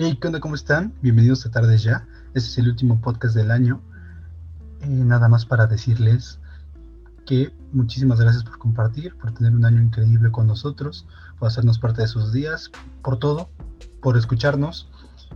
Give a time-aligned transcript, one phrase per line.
[0.00, 0.38] Hey, ¿qué onda?
[0.38, 0.94] ¿Cómo están?
[1.02, 2.06] Bienvenidos a Tardes Ya.
[2.32, 3.82] Este es el último podcast del año.
[4.80, 6.38] Eh, nada más para decirles
[7.26, 11.04] que muchísimas gracias por compartir, por tener un año increíble con nosotros,
[11.36, 12.70] por hacernos parte de sus días,
[13.02, 13.50] por todo,
[14.00, 14.88] por escucharnos.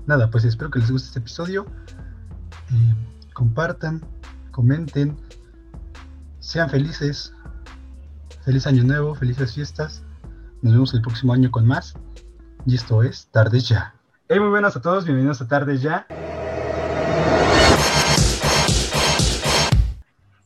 [0.07, 1.67] Nada, pues espero que les guste este episodio.
[2.71, 2.95] Eh,
[3.35, 4.01] compartan,
[4.53, 5.17] comenten,
[6.39, 7.35] sean felices.
[8.45, 10.05] Feliz año nuevo, felices fiestas.
[10.63, 11.95] Nos vemos el próximo año con más.
[12.65, 13.97] Y esto es Tardes Ya.
[14.35, 16.07] Hey, muy buenas a todos, bienvenidos a Tardes Ya.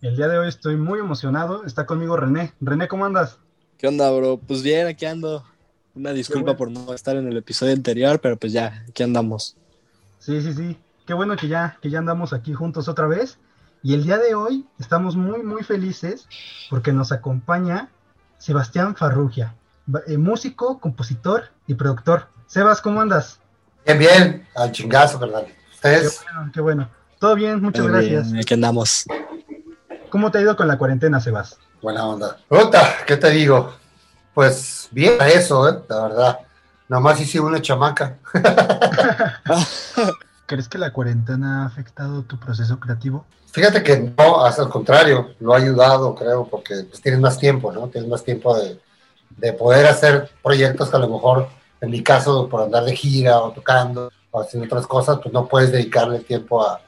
[0.03, 1.63] El día de hoy estoy muy emocionado.
[1.65, 2.53] Está conmigo René.
[2.61, 3.39] René, ¿cómo andas?
[3.79, 4.39] ¿Qué onda, bro?
[4.39, 5.45] Pues bien, aquí ando.
[5.95, 9.57] Una disculpa por no estar en el episodio anterior, pero pues ya, aquí andamos.
[10.19, 10.77] Sí, sí, sí.
[11.07, 13.39] Qué bueno que ya, que ya andamos aquí juntos otra vez.
[13.85, 16.27] Y el día de hoy estamos muy, muy felices
[16.71, 17.89] porque nos acompaña
[18.39, 19.55] Sebastián Farrugia,
[20.09, 22.27] eh, músico, compositor y productor.
[22.49, 23.41] Sebas, ¿cómo andas?
[23.87, 25.47] Bien, bien, al chingazo, ¿verdad?
[25.73, 26.19] ¿Ustedes?
[26.19, 26.89] Qué bueno, qué bueno.
[27.21, 28.33] Todo bien, muchas gracias.
[28.37, 29.05] aquí andamos.
[30.11, 31.57] ¿Cómo te ha ido con la cuarentena, Sebas?
[31.81, 32.37] Buena onda.
[32.49, 33.75] Puta, ¿qué te digo?
[34.35, 35.79] Pues bien a eso, ¿eh?
[35.89, 36.39] La verdad.
[36.89, 38.19] Nomás hice una chamaca.
[40.47, 43.25] ¿Crees que la cuarentena ha afectado tu proceso creativo?
[43.53, 47.71] Fíjate que no, hasta al contrario, lo ha ayudado, creo, porque pues, tienes más tiempo,
[47.71, 47.87] ¿no?
[47.87, 48.81] Tienes más tiempo de,
[49.37, 51.49] de poder hacer proyectos que a lo mejor
[51.87, 55.47] en mi caso, por andar de gira o tocando o haciendo otras cosas, pues no
[55.47, 56.81] puedes dedicarle tiempo a,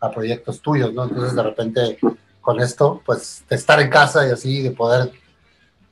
[0.00, 1.04] a proyectos tuyos, ¿no?
[1.04, 1.98] Entonces, de repente,
[2.40, 5.12] con esto, pues, de estar en casa y así, de poder,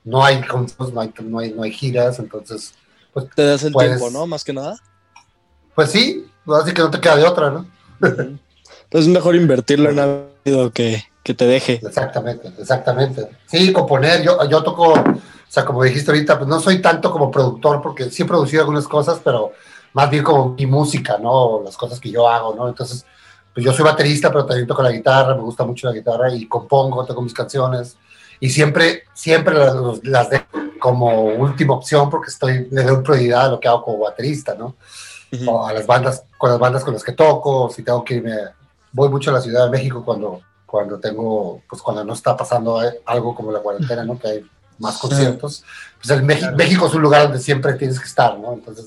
[0.03, 0.41] no hay
[0.79, 2.75] no hay, no hay, no hay giras, entonces,
[3.13, 3.27] pues...
[3.35, 4.27] Te das el tiempo, ¿no?
[4.27, 4.77] Más que nada.
[5.75, 7.67] Pues sí, así que no te queda de otra, ¿no?
[8.01, 8.39] Entonces
[8.93, 11.81] es mejor invertirlo en algo que, que te deje.
[11.83, 13.29] Exactamente, exactamente.
[13.47, 14.95] Sí, componer, yo, yo toco
[15.55, 18.89] sea, como dijiste ahorita, pues no soy tanto como productor porque sí he producido algunas
[18.89, 19.53] cosas, pero
[19.93, 21.63] más bien como mi música, ¿no?
[21.65, 22.69] Las cosas que yo hago, ¿no?
[22.69, 23.07] Entonces,
[23.53, 26.49] pues yo soy baterista, pero también toco la guitarra, me gusta mucho la guitarra y
[26.49, 27.97] compongo, tengo mis canciones
[28.41, 30.47] y siempre, siempre las, las dejo
[30.81, 34.75] como última opción porque estoy, le doy prioridad a lo que hago como baterista, ¿no?
[35.47, 38.37] o a las bandas, con las bandas con las que toco, si tengo que irme,
[38.93, 42.81] voy mucho a la Ciudad de México cuando, cuando tengo, pues cuando no está pasando
[43.07, 44.19] algo como la cuarentena, ¿no?
[44.19, 44.47] Que hay
[44.79, 45.65] más conciertos.
[45.97, 48.53] Pues el México, es un lugar donde siempre tienes que estar, ¿no?
[48.53, 48.87] Entonces,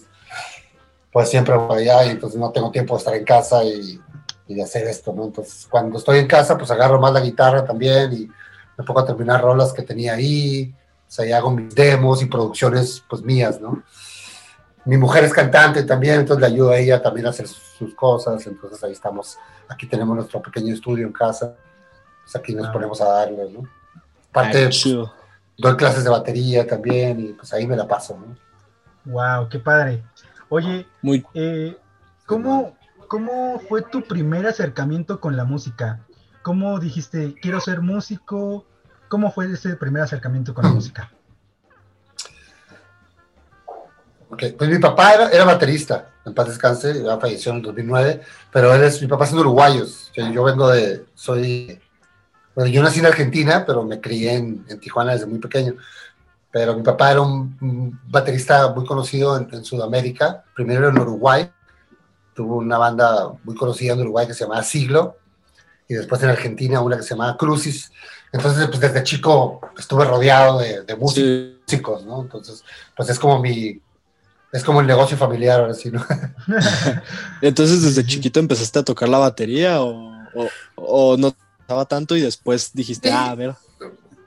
[1.12, 4.00] pues siempre voy allá y entonces no tengo tiempo de estar en casa y,
[4.48, 5.25] y, de hacer esto, ¿no?
[5.25, 8.30] Entonces, cuando estoy en casa, pues agarro más la guitarra también y
[8.78, 10.74] me pongo a terminar rolas que tenía ahí,
[11.08, 13.81] o sea, y hago mis demos y producciones, pues mías, ¿no?
[14.86, 18.46] Mi mujer es cantante también, entonces le ayudo a ella también a hacer sus cosas,
[18.46, 19.38] entonces ahí estamos,
[19.68, 21.56] aquí tenemos nuestro pequeño estudio en casa,
[22.24, 22.72] pues aquí nos ah.
[22.72, 23.64] ponemos a darle, ¿no?
[24.31, 24.69] Parte,
[25.57, 28.38] doy clases de batería también y pues ahí me la paso, ¿no?
[29.12, 30.03] Wow, qué padre.
[30.50, 31.25] Oye, Muy...
[31.34, 31.75] Eh,
[32.25, 36.06] ¿cómo, ¿cómo fue tu primer acercamiento con la música?
[36.41, 38.66] ¿Cómo dijiste, quiero ser músico?
[39.09, 41.12] ¿Cómo fue ese primer acercamiento con la música?
[44.29, 48.22] Ok, pues mi papá era, era, baterista, en paz descanse, ya falleció en el 2009,
[48.51, 51.79] pero él es, mi papá es de uruguayos, yo vengo de, soy
[52.57, 55.75] bueno, yo nací en Argentina, pero me crié en, Tijuana desde muy pequeño.
[56.50, 61.51] Pero mi papá era un, baterista muy conocido en, Sudamérica, primero en Uruguay,
[62.34, 65.18] tuvo una banda muy conocida en Uruguay que se llamaba Siglo,
[65.88, 67.91] y después en Argentina una que se llamaba Crucis.
[68.31, 72.24] Entonces, pues desde chico estuve rodeado de, músicos, ¿no?
[72.24, 72.63] Entonces,
[72.95, 73.79] pues es como mi,
[74.51, 76.03] es como el negocio familiar, ahora sí, ¿no?
[77.44, 80.12] Entonces, desde chiquito empezaste a tocar la batería o,
[80.74, 81.35] o no
[81.85, 83.55] tanto y después dijiste, ah, a ver.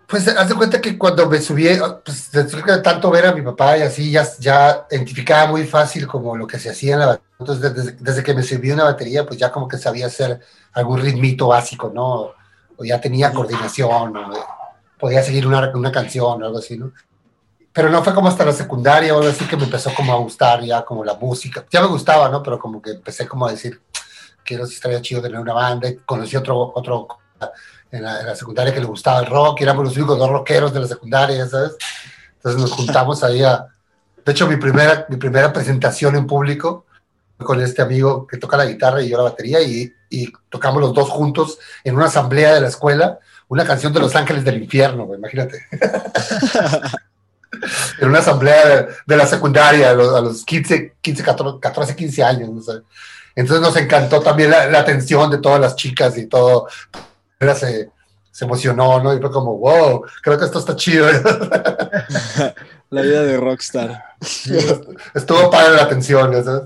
[0.07, 1.69] Pues haz de cuenta que cuando me subí,
[2.05, 6.37] pues de tanto ver a mi papá y así, ya, ya identificaba muy fácil como
[6.37, 9.53] lo que se hacía en la Entonces, desde, que me subí una batería, pues ya
[9.53, 10.41] como que sabía hacer
[10.73, 12.33] algún ritmito básico, ¿no?
[12.77, 14.33] O ya tenía coordinación, o
[14.99, 16.93] podía seguir una, una canción o algo así, ¿no?
[17.73, 20.17] Pero no fue como hasta la secundaria o algo así que me empezó como a
[20.17, 21.65] gustar ya como la música.
[21.71, 22.43] Ya me gustaba, ¿no?
[22.43, 23.81] Pero como que empecé como a decir,
[24.45, 25.89] quiero si estaría chido tener una banda.
[25.89, 27.07] Y conocí otro, otro
[27.91, 30.81] en la, secundaria que le gustaba el rock, y éramos los únicos dos rockeros de
[30.81, 31.73] la secundaria, ¿sabes?
[32.37, 33.67] Entonces nos juntamos ahí a...
[34.25, 36.87] De hecho, mi primera, mi primera presentación en público
[37.39, 40.95] con este amigo que toca la guitarra y yo la batería, y, y tocamos los
[40.95, 45.09] dos juntos en una asamblea de la escuela, una canción de Los Ángeles del Infierno,
[45.15, 45.67] imagínate.
[48.01, 51.25] en una asamblea de, la secundaria a los, 15, 15
[51.61, 52.51] 14, 15 años.
[52.51, 52.61] ¿no?
[53.35, 56.69] Entonces nos encantó también la, la, atención de todas las chicas y todo
[57.55, 57.91] se,
[58.31, 59.15] se emocionó, ¿no?
[59.15, 61.07] Y fue como, wow, creo que esto está chido.
[62.91, 64.05] la vida de rockstar.
[65.15, 66.63] Estuvo para la atención, ¿sabes?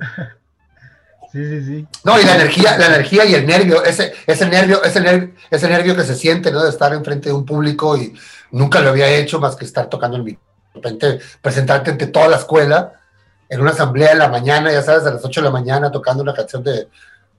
[1.32, 1.87] Sí, sí, sí.
[2.05, 5.69] No, y la energía, la energía y el nervio, ese, ese nervio, ese nervio, ese
[5.69, 6.62] nervio que se siente, ¿no?
[6.62, 8.15] De estar enfrente de un público y
[8.53, 10.55] nunca lo había hecho más que estar tocando el micrófono.
[10.75, 13.00] De repente, presentarte ante toda la escuela
[13.49, 16.23] en una asamblea en la mañana, ya sabes, a las 8 de la mañana, tocando
[16.23, 16.88] una canción de,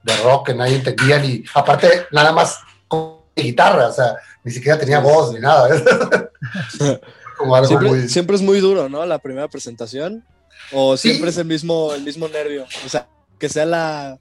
[0.04, 2.60] de rock que nadie entendía, y aparte, nada más
[3.44, 5.70] guitarra, o sea, ni siquiera tenía voz ni nada.
[7.38, 8.10] Como algo siempre, muy...
[8.10, 9.06] siempre es muy duro, ¿no?
[9.06, 10.24] La primera presentación.
[10.72, 12.66] O siempre es el mismo, el mismo nervio.
[12.86, 14.20] O sea, que sea la,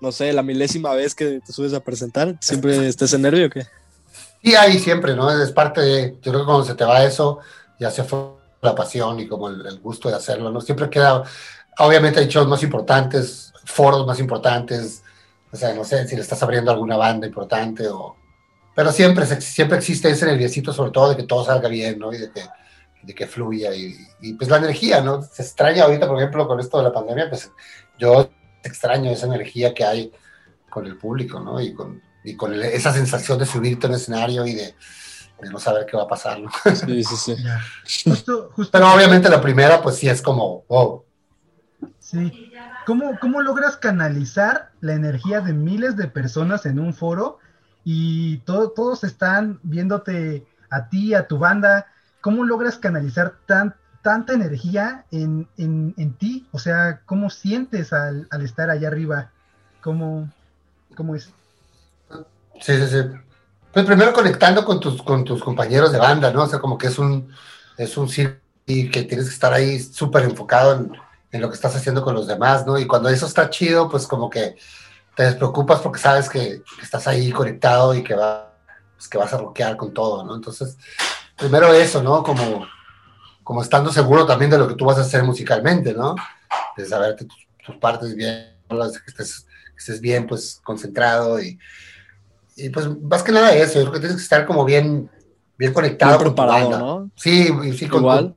[0.00, 3.50] no sé, la milésima vez que te subes a presentar, ¿siempre estés en nervio o
[3.50, 3.66] qué?
[4.42, 5.30] Sí, ahí siempre, ¿no?
[5.30, 7.40] Es parte de, yo creo que cuando se te va eso,
[7.78, 8.18] ya se fue
[8.62, 10.60] la pasión y como el, gusto de hacerlo, ¿no?
[10.60, 11.24] Siempre queda,
[11.78, 15.02] obviamente hay shows más importantes, foros más importantes,
[15.50, 18.16] o sea, no sé si le estás abriendo alguna banda importante o...
[18.76, 22.12] Pero siempre, siempre existe ese nerviosito, sobre todo de que todo salga bien, ¿no?
[22.12, 22.42] Y de que,
[23.02, 25.22] de que fluya y, y, pues la energía, ¿no?
[25.22, 27.50] Se extraña ahorita, por ejemplo, con esto de la pandemia, pues
[27.98, 28.30] yo
[28.62, 30.12] extraño esa energía que hay
[30.68, 31.58] con el público, ¿no?
[31.58, 34.74] Y con, y con esa sensación de subirte en el escenario y de,
[35.40, 36.50] de, no saber qué va a pasar, ¿no?
[36.74, 37.36] Sí, sí, sí.
[38.10, 41.02] Justo, justo Pero obviamente la primera, pues sí es como, wow.
[41.98, 42.52] Sí.
[42.84, 47.38] ¿Cómo, ¿Cómo logras canalizar la energía de miles de personas en un foro
[47.88, 51.86] y todo, todos están viéndote a ti, a tu banda?
[52.20, 56.48] ¿Cómo logras canalizar tan, tanta energía en, en, en, ti?
[56.50, 59.30] O sea, ¿cómo sientes al, al estar allá arriba?
[59.80, 60.28] ¿Cómo,
[60.96, 61.30] ¿Cómo, es?
[62.60, 63.02] Sí, sí, sí.
[63.72, 66.42] Pues primero conectando con tus, con tus compañeros de banda, ¿no?
[66.42, 67.28] O sea, como que es un,
[67.76, 70.92] es un círculo y que tienes que estar ahí súper enfocado en,
[71.30, 72.80] en, lo que estás haciendo con los demás, ¿no?
[72.80, 74.56] Y cuando eso está chido, pues como que
[75.16, 78.54] te despreocupas porque sabes que, que estás ahí conectado y que, va,
[78.94, 80.36] pues que vas a rockear con todo, ¿no?
[80.36, 80.76] Entonces,
[81.36, 82.22] primero eso, ¿no?
[82.22, 82.66] Como
[83.46, 86.16] como estando seguro también de lo que tú vas a hacer musicalmente, ¿no?
[86.76, 87.28] De saber tus,
[87.64, 88.74] tus partes bien, que
[89.06, 91.56] estés, que estés, bien, pues, concentrado y,
[92.56, 95.08] y, pues, más que nada eso, yo creo que tienes que estar como bien,
[95.56, 96.18] bien conectado.
[96.18, 97.10] Bien preparado, ¿no?
[97.14, 97.48] Sí,
[97.78, 98.24] sí, con, Igual.
[98.24, 98.36] Con,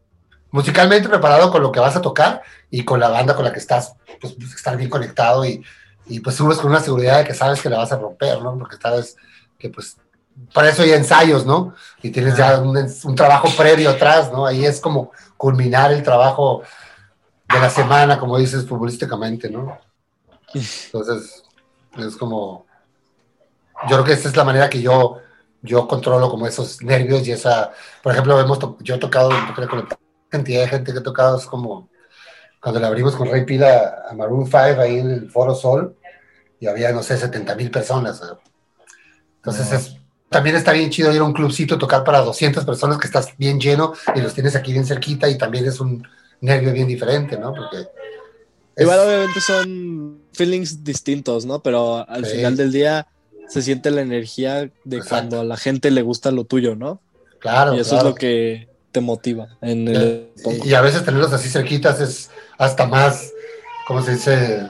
[0.51, 3.59] musicalmente preparado con lo que vas a tocar y con la banda con la que
[3.59, 5.65] estás, pues, estar bien conectado y,
[6.09, 8.57] y pues subes con una seguridad de que sabes que la vas a romper, ¿no?
[8.57, 9.15] Porque sabes
[9.57, 9.97] que, pues,
[10.53, 11.73] para eso hay ensayos, ¿no?
[12.01, 14.45] Y tienes ya un, un, trabajo previo atrás, ¿no?
[14.45, 16.63] Ahí es como culminar el trabajo
[17.47, 19.77] de la semana, como dices, futbolísticamente, ¿no?
[20.53, 21.43] Entonces,
[21.97, 22.65] es como,
[23.83, 25.17] yo creo que esta es la manera que yo,
[25.61, 27.71] yo controlo como esos nervios y esa,
[28.01, 29.87] por ejemplo, hemos yo he tocado, creo que la
[30.29, 31.89] cantidad de gente que he tocado es como,
[32.61, 35.95] cuando le abrimos con Rey Pila a Maroon 5 ahí en el Foro Sol,
[36.59, 38.21] y había, no sé, 70 mil personas.
[39.37, 39.77] Entonces no.
[39.77, 43.35] es también está bien chido ir a un clubcito, tocar para 200 personas que estás
[43.37, 46.07] bien lleno y los tienes aquí bien cerquita y también es un
[46.41, 47.53] nervio bien diferente, ¿no?
[47.53, 47.77] Porque...
[48.75, 48.83] Es...
[48.83, 51.61] Igual obviamente son feelings distintos, ¿no?
[51.63, 52.37] Pero al sí.
[52.37, 53.07] final del día
[53.47, 55.09] se siente la energía de Exacto.
[55.09, 57.01] cuando a la gente le gusta lo tuyo, ¿no?
[57.39, 57.75] Claro.
[57.75, 58.09] Y eso claro.
[58.09, 59.57] es lo que te motiva.
[59.61, 59.97] En el...
[59.97, 60.33] Eh,
[60.63, 62.29] y, y, a veces tenerlos así cerquitas es
[62.59, 63.31] hasta más,
[63.87, 64.67] ¿cómo se dice?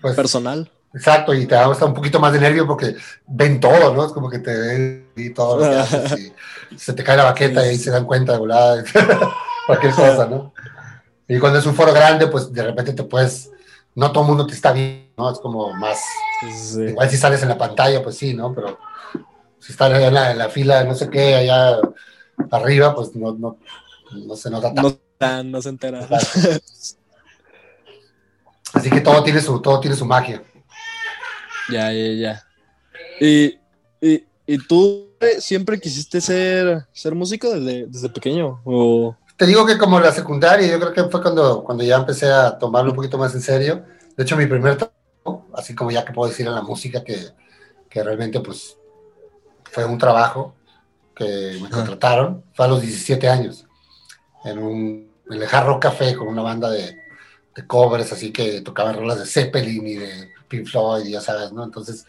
[0.00, 0.70] Pues, Personal.
[0.92, 2.96] Exacto, y te da hasta un poquito más de nervio porque
[3.26, 4.04] ven todo, ¿no?
[4.04, 6.32] Es como que te ven y todo lo que haces y
[6.78, 8.82] se te cae la baqueta y ahí se dan cuenta de volada,
[9.66, 10.52] cualquier cosa, ¿no?
[11.28, 13.52] Y cuando es un foro grande, pues de repente te puedes,
[13.94, 15.30] no todo el mundo te está viendo, ¿no?
[15.30, 16.00] Es como más,
[16.40, 16.82] sí.
[16.82, 18.52] igual si sales en la pantalla, pues sí, ¿no?
[18.52, 18.76] Pero
[19.60, 21.78] si estás en la, en la fila, no sé qué, allá
[22.50, 23.58] arriba, pues no, no,
[24.10, 24.98] no se nota tanto.
[25.20, 26.08] No, no se entera.
[28.72, 30.42] Así que todo tiene su, todo tiene su magia.
[31.70, 32.44] Ya, ya, ya.
[33.20, 33.58] ¿Y,
[34.00, 38.60] y, y tú siempre quisiste ser, ser músico desde, desde pequeño?
[38.64, 39.16] O...
[39.36, 42.58] Te digo que como la secundaria, yo creo que fue cuando, cuando ya empecé a
[42.58, 43.84] tomarlo un poquito más en serio.
[44.16, 47.18] De hecho, mi primer trabajo, así como ya que puedo decir en la música, que,
[47.88, 48.76] que realmente pues
[49.64, 50.54] fue un trabajo
[51.14, 53.66] que me contrataron, fue a los 17 años,
[54.44, 56.99] en, un, en el Hard Rock Café con una banda de,
[57.54, 61.64] de covers, así que tocaban rolas de Zeppelin y de Pink Floyd, ya sabes, ¿no?
[61.64, 62.06] Entonces,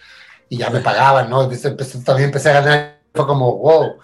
[0.50, 1.44] y ya me pagaban, ¿no?
[1.44, 1.72] Empecé,
[2.04, 3.96] también empecé a ganar, fue como, wow,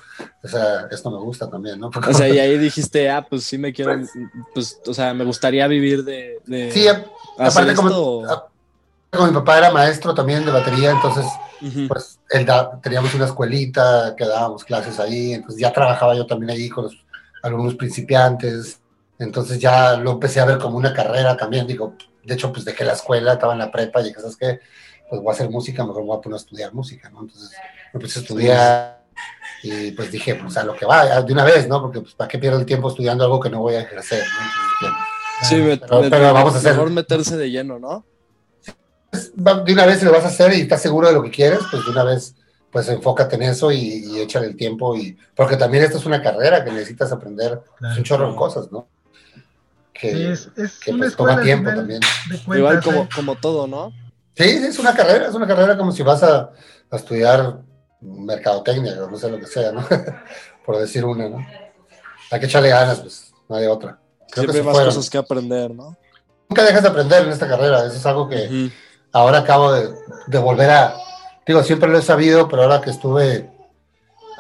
[0.44, 1.92] o sea, esto me gusta también, ¿no?
[1.92, 4.12] Porque, o sea, y ahí dijiste, ah, pues sí me quiero, pues,
[4.54, 6.40] pues o sea, me gustaría vivir de...
[6.46, 6.88] de sí,
[7.38, 8.24] aparte como,
[9.12, 11.26] como, mi papá era maestro también de batería, entonces,
[11.62, 11.88] uh -huh.
[11.88, 16.52] pues, él da, teníamos una escuelita que dábamos clases ahí, entonces ya trabajaba yo también
[16.52, 16.96] ahí con los
[17.44, 18.80] alumnos principiantes,
[19.20, 22.84] entonces ya lo empecé a ver como una carrera también, digo, de hecho, pues dejé
[22.84, 24.60] la escuela, estaba en la prepa y dije, ¿sabes qué?
[25.10, 27.22] Pues voy a hacer música, mejor me voy a poner a estudiar música, ¿no?
[27.22, 27.52] Entonces
[27.94, 29.02] me puse a estudiar
[29.64, 31.82] y pues dije, pues a lo que va, de una vez, ¿no?
[31.82, 34.88] Porque pues para qué pierdo el tiempo estudiando algo que no voy a ejercer, ¿no?
[34.90, 35.08] Entonces,
[35.44, 36.74] sí, me, pero, me, pero, vamos a hacer...
[36.74, 38.06] Mejor meterse de lleno, ¿no?
[39.34, 41.86] de una vez lo vas a hacer y estás seguro de lo que quieres, pues
[41.86, 42.36] de una vez
[42.72, 46.22] pues enfócate en eso y, y échale el tiempo y porque también esto es una
[46.22, 48.88] carrera que necesitas aprender un chorro de cosas, ¿no?
[50.00, 50.50] Que, es,
[50.84, 52.02] que pues, toma tiempo también.
[52.48, 53.10] Igual como, ¿eh?
[53.14, 53.92] como todo, ¿no?
[54.36, 56.52] Sí, sí, es una carrera, es una carrera como si vas a,
[56.92, 57.62] a estudiar
[58.02, 59.84] mercadotecnia o no sé lo que sea, ¿no?
[60.66, 61.46] Por decir una, ¿no?
[62.30, 64.00] Hay que echarle ganas, pues, no hay otra.
[64.32, 65.98] Siempre hay más cosas que aprender, ¿no?
[66.50, 68.72] Nunca dejas de aprender en esta carrera, eso es algo que
[69.12, 69.90] ahora acabo de,
[70.28, 70.96] de volver a,
[71.46, 73.50] digo, siempre lo he sabido, pero ahora que estuve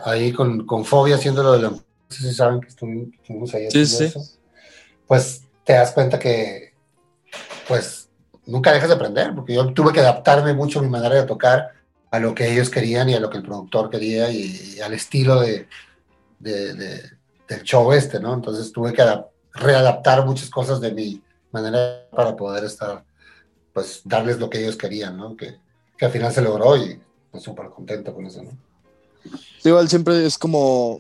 [0.04, 1.70] ahí con, con Fobia haciéndolo de la...
[1.70, 4.06] No sé si saben que estuvimos ahí sí, sí.
[4.06, 4.22] Eso,
[5.08, 6.74] pues te das cuenta que,
[7.68, 8.08] pues,
[8.46, 11.74] nunca dejas de aprender, porque yo tuve que adaptarme mucho a mi manera de tocar
[12.10, 15.42] a lo que ellos querían y a lo que el productor quería y, al estilo
[15.42, 15.68] de,
[16.40, 17.02] de,
[17.50, 18.34] del show este, ¿no?
[18.34, 19.04] Entonces tuve que
[19.52, 21.22] readaptar muchas cosas de mi
[21.52, 23.04] manera para poder estar,
[23.74, 25.36] pues, darles lo que ellos querían, ¿no?
[25.36, 25.58] Que,
[25.98, 26.98] que al final se logró y
[27.30, 28.52] pues súper contento con eso, ¿no?
[29.66, 30.98] igual siempre es como,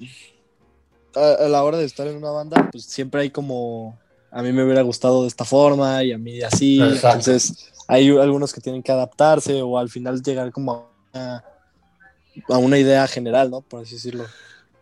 [1.15, 3.97] a, la hora de estar en una banda, pues siempre hay como,
[4.31, 8.53] a mí me hubiera gustado de esta forma y a mí así, entonces hay algunos
[8.53, 11.43] que tienen que adaptarse o al final llegar como a
[12.49, 13.61] a una idea general, ¿no?
[13.61, 14.25] Por así decirlo.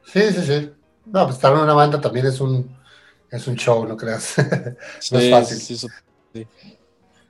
[0.05, 0.71] Sí, sí, sí.
[1.05, 2.75] No, pues estar en una banda también es un,
[3.31, 4.35] es un show, no creas.
[5.11, 5.57] no es fácil.
[5.57, 6.47] Sí,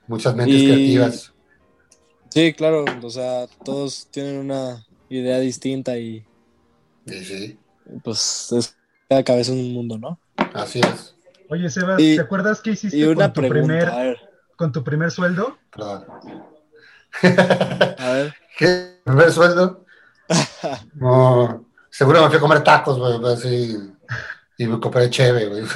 [0.06, 1.32] Muchas mentes creativas.
[2.30, 6.24] Sí, claro, o sea, todos tienen una idea distinta y.
[7.06, 7.58] Sí, sí.
[8.02, 8.76] Pues es
[9.08, 10.18] cada cabeza un mundo, ¿no?
[10.54, 11.15] Así es.
[11.48, 14.18] Oye, Sebas, ¿te acuerdas qué hiciste con, tu primer,
[14.56, 15.56] con tu primer sueldo?
[15.70, 16.04] Perdón.
[17.98, 18.34] A ver.
[18.58, 19.00] ¿Qué?
[19.04, 19.84] ¿Primer sueldo?
[20.94, 23.92] no, seguro me fui a comer tacos, güey, así,
[24.58, 25.62] y me compré cheve, güey.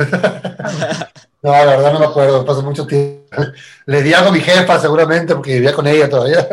[1.43, 3.43] No, la verdad no me acuerdo, pasó mucho tiempo.
[3.87, 6.47] Le di algo a mi jefa seguramente porque vivía con ella todavía.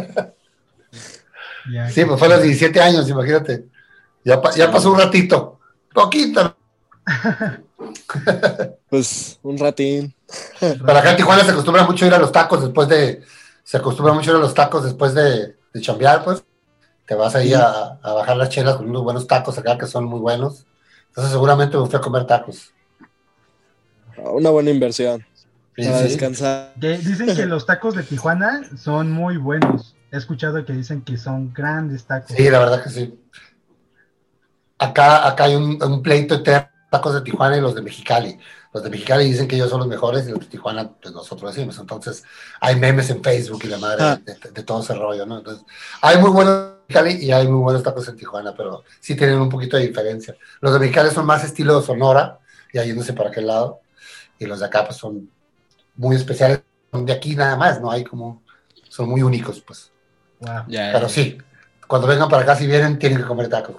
[1.90, 3.66] sí, pues fue a los 17 años, imagínate.
[4.24, 5.60] Ya, ya pasó un ratito,
[5.94, 6.56] poquito.
[8.90, 10.14] pues un ratín.
[10.86, 13.22] Para acá en Tijuana se acostumbra mucho ir a los tacos después de,
[13.64, 16.44] se acostumbra mucho ir a los tacos después de, de chambear, pues.
[17.06, 20.04] Te vas ahí a, a, bajar las chelas con unos buenos tacos acá que son
[20.06, 20.66] muy buenos.
[21.10, 22.74] Entonces seguramente me fui a comer tacos.
[24.18, 25.26] Una buena inversión.
[25.76, 26.74] para descansar.
[26.76, 29.96] dicen que los tacos de Tijuana son muy buenos.
[30.12, 32.36] He escuchado que dicen que son grandes tacos.
[32.36, 33.20] Sí, la verdad que sí.
[34.80, 38.38] Acá, acá hay un, pleito entre tacos de Tijuana y los de Mexicali.
[38.74, 41.54] Los de Mexicali dicen que ellos son los mejores y los de Tijuana, pues nosotros
[41.54, 41.78] decimos.
[41.80, 42.24] Entonces,
[42.62, 44.20] hay memes en Facebook y la madre ah.
[44.26, 45.40] de, todo ese rollo, ¿no?
[45.40, 45.66] Entonces,
[46.02, 49.50] hay muy buenos Mexicali y hay muy buenos tacos en Tijuana, pero sí tienen un
[49.50, 50.36] poquito de diferencia.
[50.62, 52.40] Los de Mexicali son más estilo Sonora,
[52.72, 53.82] y ahí no sé para qué lado
[54.40, 55.30] y los de acá pues son
[55.96, 58.44] muy especiales, son de aquí nada más, no hay como,
[58.88, 59.92] son muy únicos pues.
[60.40, 61.38] pero sí,
[61.88, 63.76] cuando vengan para acá si vienen tienen que comer tacos.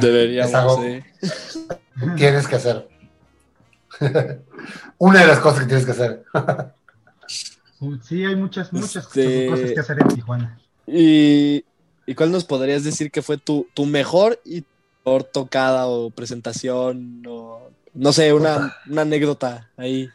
[0.00, 0.80] Deberíamos,
[2.16, 2.88] tienes que hacer.
[4.98, 6.24] Una de las cosas que tienes que hacer.
[8.02, 10.58] sí, hay muchas, muchas, este, cosas que hacer en Tijuana.
[10.86, 11.64] ¿Y,
[12.06, 14.64] ¿Y cuál nos podrías decir que fue tu, tu mejor y
[15.04, 20.08] peor tocada o presentación o no sé, una, anécdota ahí,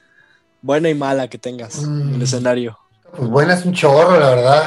[0.61, 2.21] buena y mala que tengas en el mm.
[2.21, 2.79] escenario.
[3.15, 4.63] Pues buena es un chorro, la verdad.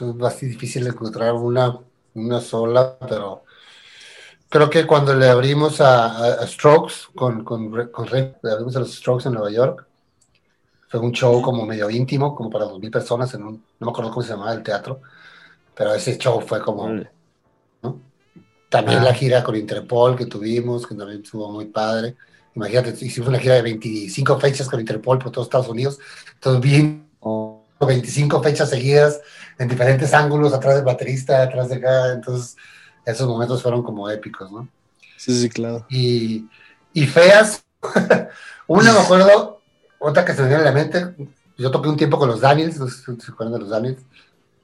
[0.00, 1.78] Es bastante difícil encontrar una,
[2.14, 3.44] una sola, pero
[4.48, 9.28] creo que cuando le abrimos a, Strokes, con, con, con le abrimos a los Strokes
[9.28, 9.86] en Nueva York,
[10.88, 13.90] fue un show como medio íntimo, como para dos mil personas, en un, no me
[13.90, 15.00] acuerdo cómo se llamaba el teatro,
[15.74, 16.88] pero ese show fue como...
[17.82, 18.00] ¿no?
[18.68, 22.16] También la gira con Interpol que tuvimos, que también estuvo muy padre.
[22.54, 25.98] Imagínate, hicimos una gira de 25 fechas con Interpol por todos Estados Unidos.
[26.34, 27.08] Entonces, bien,
[27.78, 29.20] 25 fechas seguidas
[29.58, 32.12] en diferentes ángulos, atrás del baterista, atrás de acá.
[32.12, 32.56] Entonces,
[33.06, 34.68] esos momentos fueron como épicos, ¿no?
[35.16, 35.86] Sí, sí, claro.
[35.88, 36.46] Y,
[36.92, 37.64] y feas,
[38.66, 39.62] una me acuerdo,
[39.98, 41.14] otra que se me viene a la mente,
[41.56, 44.02] yo toqué un tiempo con los Daniels, no sé si se acuerdan de los Daniels.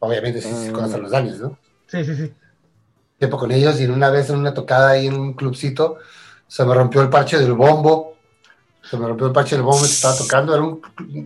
[0.00, 1.56] Obviamente, sí, sí, conocen a los Daniels, ¿no?
[1.86, 2.32] Sí, sí, sí.
[3.18, 5.98] Tiempo con ellos y una vez en una tocada ahí en un clubcito,
[6.48, 8.16] se me rompió el parche del bombo,
[8.82, 10.64] se me rompió el parche del bombo que estaba tocando, era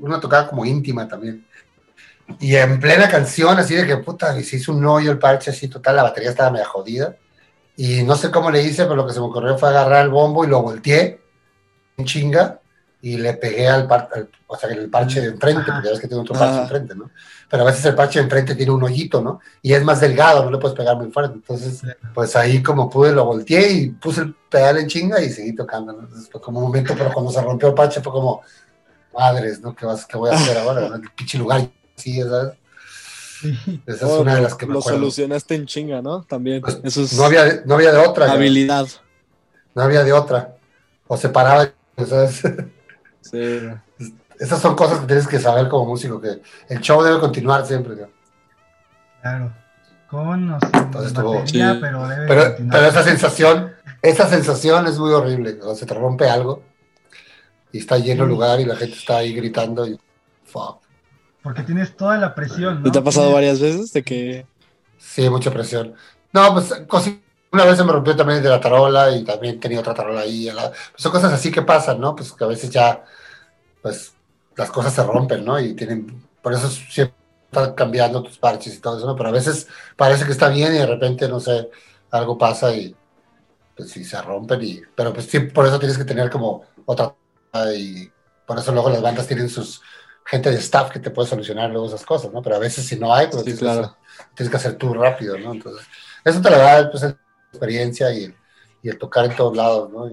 [0.02, 1.46] una tocada como íntima también.
[2.40, 5.50] Y en plena canción, así de que puta, y se hizo un hoyo el parche
[5.50, 7.16] así total, la batería estaba medio jodida.
[7.76, 10.10] Y no sé cómo le hice, pero lo que se me ocurrió fue agarrar el
[10.10, 11.20] bombo y lo volteé
[11.96, 12.60] en chinga
[13.02, 16.08] y le pegué al, parche, o sea, el parche de enfrente, porque ya ves que
[16.08, 17.10] tiene otro parche enfrente, ¿no?
[17.48, 19.40] Pero a veces el parche de enfrente tiene un hoyito, ¿no?
[19.62, 21.34] Y es más delgado, no le puedes pegar muy fuerte.
[21.34, 21.82] Entonces,
[22.14, 25.92] pues ahí como pude lo volteé y puse el pedal en chinga y seguí tocando,
[25.92, 26.00] ¿no?
[26.00, 28.42] Entonces fue como un momento, pero cuando se rompió el parche fue como,
[29.16, 29.74] madres, ¿no?
[29.74, 30.88] ¿Qué, vas, qué voy a hacer ahora?
[30.88, 30.94] ¿no?
[30.96, 32.52] El pinche lugar, sí, ¿sabes?
[33.86, 36.22] Esa es una de las que me Lo solucionaste en chinga, ¿no?
[36.22, 36.62] También.
[36.62, 38.30] Pues, no, había, no había de otra.
[38.32, 38.86] Habilidad.
[39.74, 40.56] No había de otra.
[41.06, 41.70] O se paraba,
[42.06, 42.42] ¿sabes?
[43.20, 43.58] Sí.
[44.38, 47.96] Esas son cosas que tienes que saber como músico, que el show debe continuar siempre.
[49.20, 49.52] Claro.
[50.08, 50.58] Con o
[51.44, 55.56] sin pero, debe pero, esa sensación, esa sensación es muy horrible.
[55.56, 56.62] Cuando se te rompe algo
[57.72, 59.98] y está lleno el lugar y la gente está ahí gritando y
[60.44, 60.85] fuck.
[61.46, 62.90] Porque tienes toda la presión, ¿no?
[62.90, 64.46] ¿Te ha pasado varias veces de que...?
[64.98, 65.94] Sí, mucha presión.
[66.32, 66.72] No, pues
[67.52, 70.50] una vez se me rompió también de la tarola y también tenía otra tarola ahí.
[70.52, 72.16] Pues, son cosas así que pasan, ¿no?
[72.16, 73.04] Pues que a veces ya,
[73.80, 74.12] pues
[74.56, 75.60] las cosas se rompen, ¿no?
[75.60, 77.14] Y tienen, por eso siempre
[77.52, 79.14] están cambiando tus parches y todo eso, ¿no?
[79.14, 81.70] Pero a veces parece que está bien y de repente, no sé,
[82.10, 82.92] algo pasa y
[83.76, 87.14] pues sí se rompen y, pero pues sí, por eso tienes que tener como otra
[87.72, 88.10] y
[88.44, 89.80] por eso luego las bandas tienen sus
[90.26, 92.42] gente de staff que te puede solucionar luego esas cosas, ¿no?
[92.42, 95.52] Pero a veces si no hay, pues tienes, que hacer, tú rápido, ¿no?
[95.52, 95.86] Entonces,
[96.24, 97.16] eso te lo da pues, la
[97.50, 98.34] experiencia y,
[98.82, 100.10] y el tocar en todos lados, ¿no?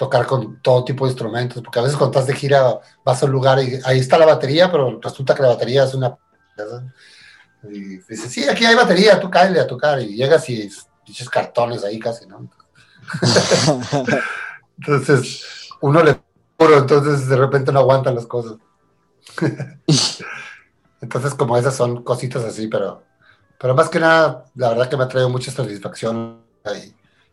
[0.00, 3.26] tocar con todo tipo de instrumentos, porque a veces cuando estás de gira vas a
[3.26, 6.16] un lugar y ahí está la batería, pero resulta que la batería es una...
[7.64, 10.70] Y dices, sí, aquí hay batería, tú cáele a tocar, y llegas y
[11.06, 12.48] dices cartones ahí casi, ¿no?
[14.78, 16.18] entonces, uno le
[16.56, 18.54] puro, entonces de repente no aguantan las cosas.
[21.00, 23.02] entonces, como esas son cositas así, pero,
[23.58, 26.40] pero más que nada, la verdad que me ha traído mucha satisfacción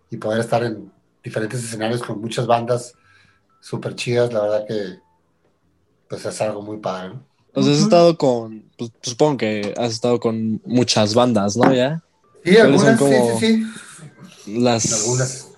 [0.09, 0.91] y poder estar en,
[1.27, 2.93] diferentes escenarios con muchas bandas
[3.59, 4.99] súper chidas, la verdad que
[6.07, 7.09] pues es algo muy padre.
[7.09, 7.23] ¿no?
[7.53, 11.73] Pues has estado con, pues, supongo que has estado con muchas bandas, ¿no?
[11.73, 12.01] ¿Ya?
[12.45, 13.05] Sí, algunas, sí,
[13.39, 13.65] sí,
[14.45, 14.59] sí.
[14.59, 15.49] Las, algunas.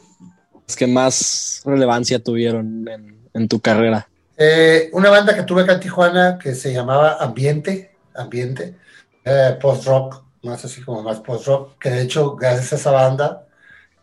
[0.66, 2.88] las que más relevancia tuvieron
[3.34, 4.10] en, tu carrera.
[4.42, 8.78] Eh, una banda que tuve acá en Tijuana que se llamaba Ambiente, Ambiente,
[9.26, 13.46] eh, post-rock, más así como más post-rock, que de hecho gracias a esa banda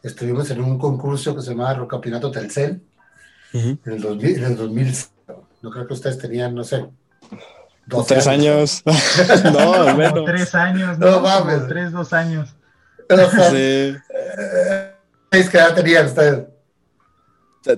[0.02, 2.82] estuvimos en un concurso que se llamaba Rocampeonato Telcel
[3.54, 4.94] en, el 2000, en el 2000.
[5.62, 6.84] No creo que ustedes tenían, no sé,
[7.86, 8.82] dos tres años.
[9.54, 10.24] no, menos.
[10.26, 11.66] Tres años, no, no mames.
[11.66, 12.54] Tres, dos años.
[13.08, 13.96] sí.
[15.32, 16.55] ¿Seis que edad tenían ustedes?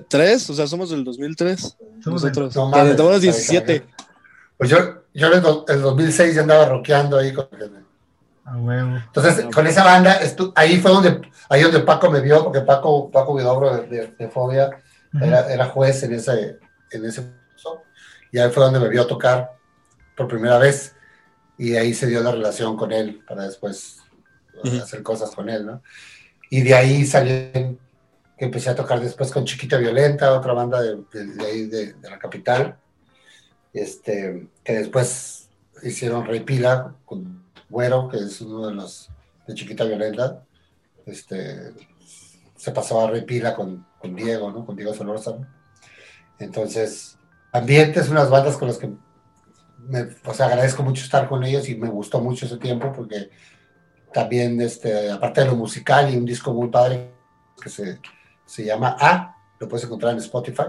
[0.07, 0.49] ¿Tres?
[0.49, 1.77] O sea, somos del 2003.
[2.05, 2.55] Nosotros.
[2.55, 3.85] No, mames, 17.
[4.57, 4.77] Pues yo,
[5.13, 7.47] yo en el 2006 ya andaba rockeando ahí con
[8.51, 10.19] entonces, con esa banda,
[10.55, 14.81] ahí fue donde, ahí donde Paco me vio, porque Paco, Paco Vidobro de, de, Fobia
[15.21, 16.57] era, era, juez en ese,
[16.91, 17.83] en ese curso,
[18.31, 19.51] y ahí fue donde me vio tocar
[20.17, 20.95] por primera vez,
[21.57, 23.99] y ahí se dio la relación con él para después
[24.81, 25.83] hacer cosas con él, ¿no?
[26.49, 27.77] Y de ahí salió
[28.39, 32.79] que empecé a tocar después con Chiquita Violenta, otra banda de, de, de, la capital,
[33.73, 35.49] este, que después
[35.83, 39.09] hicieron Rey Pila con Güero, que es uno de los
[39.45, 40.41] de Chiquita Violenta,
[41.05, 41.73] este,
[42.55, 44.65] se pasaba a repila con, con Diego, ¿no?
[44.65, 45.45] Con Diego Solórzano.
[46.39, 47.17] Entonces,
[47.51, 48.89] Ambiente es unas bandas con las que
[49.79, 53.31] me, sea, agradezco mucho estar con ellos y me gustó mucho ese tiempo porque
[54.13, 57.11] también, este, aparte de lo musical y un disco muy padre
[57.61, 57.99] que se,
[58.49, 60.63] se llama A, lo puedes encontrar en Spotify,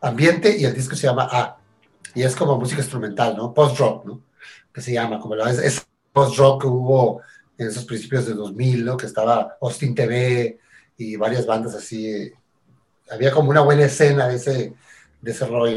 [0.00, 1.58] Ambiente y el disco se llama A,
[2.14, 3.52] y es como música instrumental, ¿no?
[3.52, 4.22] Post-rock, ¿no?
[4.72, 7.20] Que se llama, como lo es, es post-rock que hubo
[7.58, 8.96] en esos principios de 2000, ¿no?
[8.96, 10.58] Que estaba Austin TV
[10.96, 12.32] y varias bandas así.
[13.10, 14.74] Había como una buena escena de ese,
[15.20, 15.76] de ese rollo.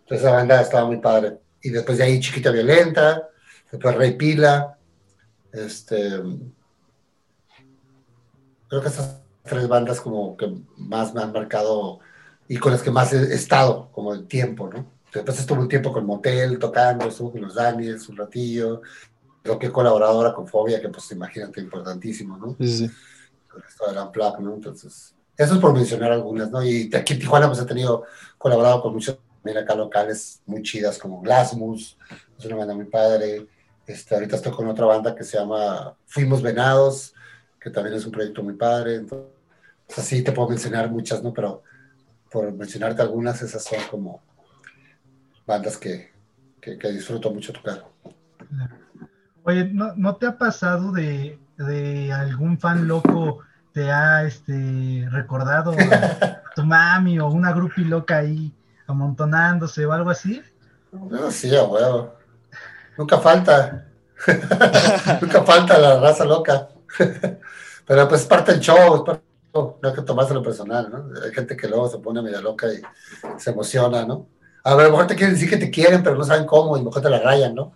[0.00, 1.38] Entonces esa banda estaba muy padre.
[1.60, 3.28] Y después de ahí Chiquita Violenta,
[3.70, 4.78] después Rey Pila.
[5.52, 6.10] Este,
[8.68, 12.00] creo que esas tres bandas como que más me han marcado
[12.48, 14.86] y con las que más he estado como el tiempo, ¿no?
[15.12, 18.82] Después estuve un tiempo con Motel tocando, estuve con los Daniels un ratillo,
[19.42, 22.56] creo que colaboradora con Fobia, que pues imagínate, importantísimo, ¿no?
[22.58, 22.90] Sí, sí.
[23.50, 24.54] Con esto del Unplugged, ¿no?
[24.54, 26.62] Entonces, eso es por mencionar algunas, ¿no?
[26.62, 28.04] Y aquí en Tijuana pues he tenido,
[28.38, 31.98] colaborado con muchas también acá locales muy chidas como Glassmus,
[32.38, 33.46] es una banda muy padre.
[33.86, 37.12] Este, ahorita estoy con otra banda que se llama Fuimos Venados,
[37.60, 38.94] que también es un proyecto muy padre.
[38.94, 39.31] Entonces,
[39.98, 41.32] así te puedo mencionar muchas, ¿no?
[41.32, 41.62] Pero
[42.30, 44.22] por mencionarte algunas, esas son como
[45.46, 46.12] bandas que,
[46.60, 47.84] que, que disfruto mucho tocar.
[49.44, 51.38] Oye, ¿no, ¿no te ha pasado de,
[52.12, 53.40] algún fan loco
[53.72, 58.52] te ha este, recordado a tu mami o una grupi loca ahí
[58.86, 60.42] amontonándose o algo así?
[60.92, 62.14] No, sí, a huevo.
[62.98, 63.86] Nunca falta.
[65.20, 66.68] Nunca falta la raza loca.
[67.86, 71.20] Pero pues es parte del show, es parte no hay que tomárselo personal, ¿no?
[71.22, 72.80] Hay gente que luego se pone media loca y
[73.38, 74.26] se emociona, ¿no?
[74.64, 76.76] A ver, a lo mejor te quieren decir que te quieren, pero no saben cómo
[76.76, 77.74] y mejor te la rayan, ¿no?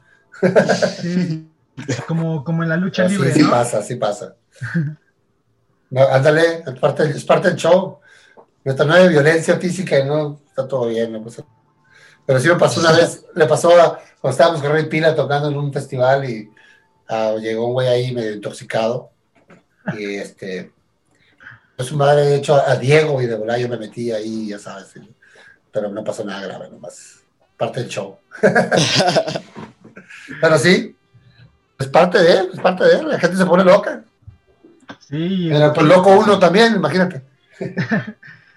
[1.01, 1.51] sí.
[2.09, 3.35] Como, como en la lucha libre.
[3.35, 4.35] Sí, sí pasa, sí pasa.
[6.11, 7.99] ándale, es parte, es parte del show.
[8.65, 11.13] Nuestra no hay violencia física y no está todo bien.
[11.13, 11.23] No
[12.25, 15.49] Pero sí me pasó una vez, le pasó a, cuando estábamos con Rey Pila tocando
[15.49, 16.51] en un festival y
[17.09, 19.11] ah, llegó un güey ahí medio intoxicado.
[19.99, 20.73] Y este,
[21.85, 24.95] su madre, de hecho, a Diego y de verdad yo me metí ahí, ya sabes.
[25.73, 27.21] Pero no pasó nada grave, nomás.
[27.57, 28.19] Parte del show.
[30.41, 30.97] pero sí,
[31.79, 33.09] es parte de él, es parte de él.
[33.09, 34.03] La gente se pone loca.
[35.01, 35.49] Sí.
[35.51, 37.23] Pero pues loco uno también, imagínate.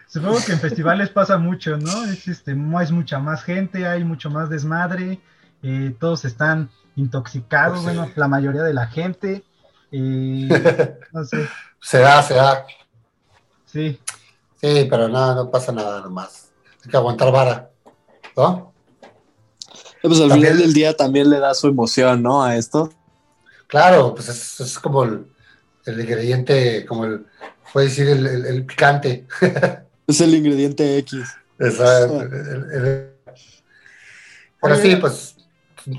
[0.07, 2.05] Supongo que en festivales pasa mucho, ¿no?
[2.05, 5.19] Es, este, es mucha más gente, hay mucho más desmadre,
[5.61, 9.43] eh, todos están intoxicados, pues bueno, la mayoría de la gente.
[9.91, 10.49] Eh,
[11.13, 11.47] no sé.
[11.79, 12.65] Se da, se da.
[13.71, 13.99] Sí.
[14.61, 16.51] Sí, pero nada, no pasa nada nomás.
[16.83, 17.69] Hay que aguantar vara,
[18.35, 18.73] ¿no?
[20.01, 22.43] Pues al final del día también le da su emoción, ¿no?
[22.43, 22.91] A esto.
[23.67, 25.25] Claro, pues es, como el,
[25.85, 27.25] ingrediente, como el,
[27.71, 29.27] puede decir, el, picante.
[30.07, 31.21] Es el ingrediente X.
[31.59, 32.27] Exacto.
[34.61, 35.35] Pero sí, pues,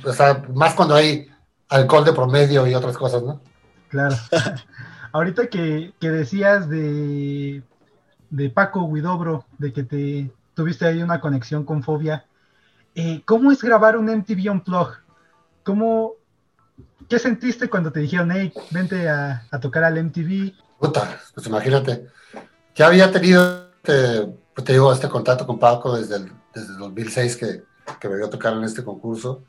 [0.04, 1.28] o sea, más cuando hay
[1.68, 3.40] alcohol de promedio y otras cosas, ¿no?
[3.88, 4.16] Claro.
[5.12, 7.62] Ahorita que, decías de,
[8.30, 12.26] de Paco Huidobro, de que te tuviste ahí una conexión con Fobia,
[12.94, 14.98] eh, ¿cómo es grabar un MTV Unplugged?
[15.62, 16.14] ¿Cómo,
[17.08, 20.52] ¿Qué sentiste cuando te dijeron, hey, vente a, tocar al MTV?
[20.78, 22.06] Puta, pues imagínate.
[22.74, 27.36] Ya había tenido, este, pues te digo, este contacto con Paco desde el, desde 2006
[27.36, 27.64] que,
[27.98, 29.44] que me vio tocar en este concurso.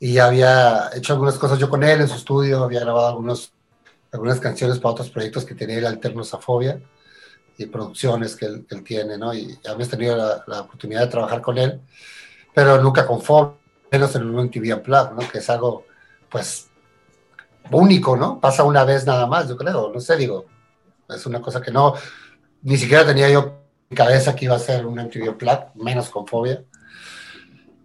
[0.00, 3.52] Y había hecho algunas cosas yo con él en su estudio, había grabado algunos,
[4.14, 6.80] algunas canciones para otros proyectos que tenía el Alternos a Fobia
[7.58, 9.34] y producciones que él, tiene, ¿no?
[9.34, 11.80] Y habíamos tenido la, la, oportunidad de trabajar con él,
[12.54, 13.54] pero nunca con Fobia,
[13.90, 15.28] menos en un MTV Unplugged, ¿no?
[15.28, 15.84] Que es algo,
[16.30, 16.68] pues,
[17.72, 18.40] único, ¿no?
[18.40, 20.46] Pasa una vez nada más, yo creo, no sé, digo,
[21.08, 21.94] es una cosa que no,
[22.62, 26.24] ni siquiera tenía yo en cabeza que iba a ser un MTV Plaque, menos con
[26.24, 26.62] fobia.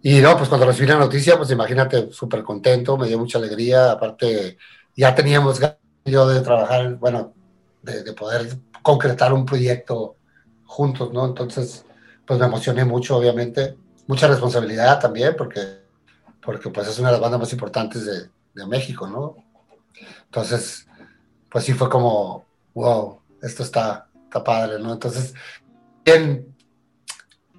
[0.00, 3.90] Y no, pues cuando recibí la noticia, pues imagínate, súper contento, me dio mucha alegría,
[3.90, 4.58] aparte
[4.96, 7.32] ya teníamos ganas yo de trabajar, bueno,
[7.82, 10.16] de, de, poder concretar un proyecto
[10.64, 11.26] juntos, ¿no?
[11.26, 11.84] Entonces,
[12.26, 15.60] pues me emocioné mucho, obviamente, mucha responsabilidad también, porque,
[16.42, 19.36] porque pues es una de las bandas más importantes de, de México, ¿no?
[20.24, 20.86] Entonces,
[21.50, 24.92] pues sí fue como, wow, esto está, está padre, ¿no?
[24.92, 25.34] Entonces,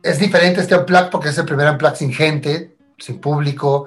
[0.04, 3.86] es diferente este Unplugged porque es el primer Unplugged sin gente, sin público.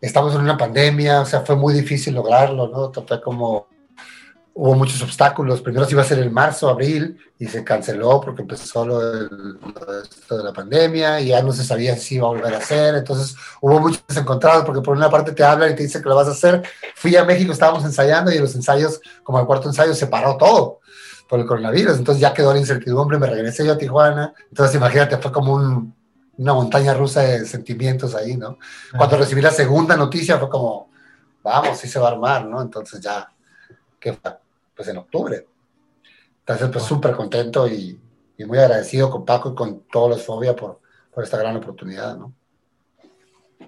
[0.00, 2.92] Estamos en una pandemia, o sea, fue muy difícil lograrlo, ¿no?
[2.92, 3.68] Fue como
[4.58, 5.62] hubo muchos obstáculos.
[5.62, 10.42] Primero se iba a ser en marzo, abril, y se canceló porque empezó lo, de
[10.42, 12.96] la pandemia y ya no se sabía si iba a volver a hacer.
[12.96, 16.16] Entonces hubo muchos encontrados porque por una parte te hablan y te dicen que lo
[16.16, 16.64] vas a hacer.
[16.96, 20.36] Fui a México, estábamos ensayando y en los ensayos, como el cuarto ensayo, se paró
[20.36, 20.80] todo
[21.28, 21.96] por el coronavirus.
[21.96, 24.34] Entonces ya quedó la incertidumbre, me regresé yo a Tijuana.
[24.48, 25.94] Entonces imagínate, fue como
[26.36, 28.58] una montaña rusa de sentimientos ahí, ¿no?
[28.96, 30.90] Cuando recibí la segunda noticia fue como,
[31.44, 32.60] vamos, sí se va a armar, ¿no?
[32.60, 33.30] Entonces ya,
[34.00, 34.18] ¿qué?
[34.78, 35.44] Pues en octubre.
[36.38, 38.00] Entonces, pues súper contento y,
[38.46, 40.80] muy agradecido con Paco y con todos los Fobia por,
[41.12, 42.32] por esta gran oportunidad, ¿no?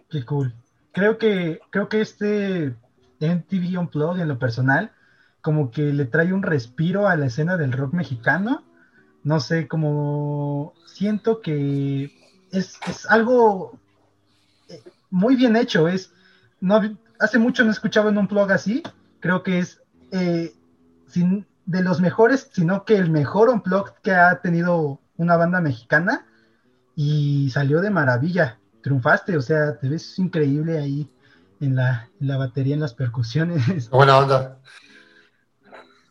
[0.08, 0.54] Qué cool.
[0.92, 2.76] Creo que, creo que este
[3.18, 4.92] MTV Unplugged en lo personal,
[5.40, 8.62] como que le trae un respiro a la escena del rock mexicano.
[9.24, 12.12] No sé, como siento que
[12.52, 13.80] es, algo
[14.68, 15.88] eh, muy bien hecho.
[15.88, 16.12] Es,
[16.60, 16.80] no,
[17.18, 18.84] hace mucho no escuchaba un Unplugged así.
[19.18, 20.54] Creo que es eh,
[21.10, 26.26] sin, de los mejores, sino que el mejor unplugged que ha tenido una banda mexicana
[26.96, 28.58] y salió de maravilla.
[28.82, 31.08] Triunfaste, o sea, te ves increíble ahí
[31.60, 33.88] en la, batería, en las percusiones.
[33.90, 34.58] Buena onda.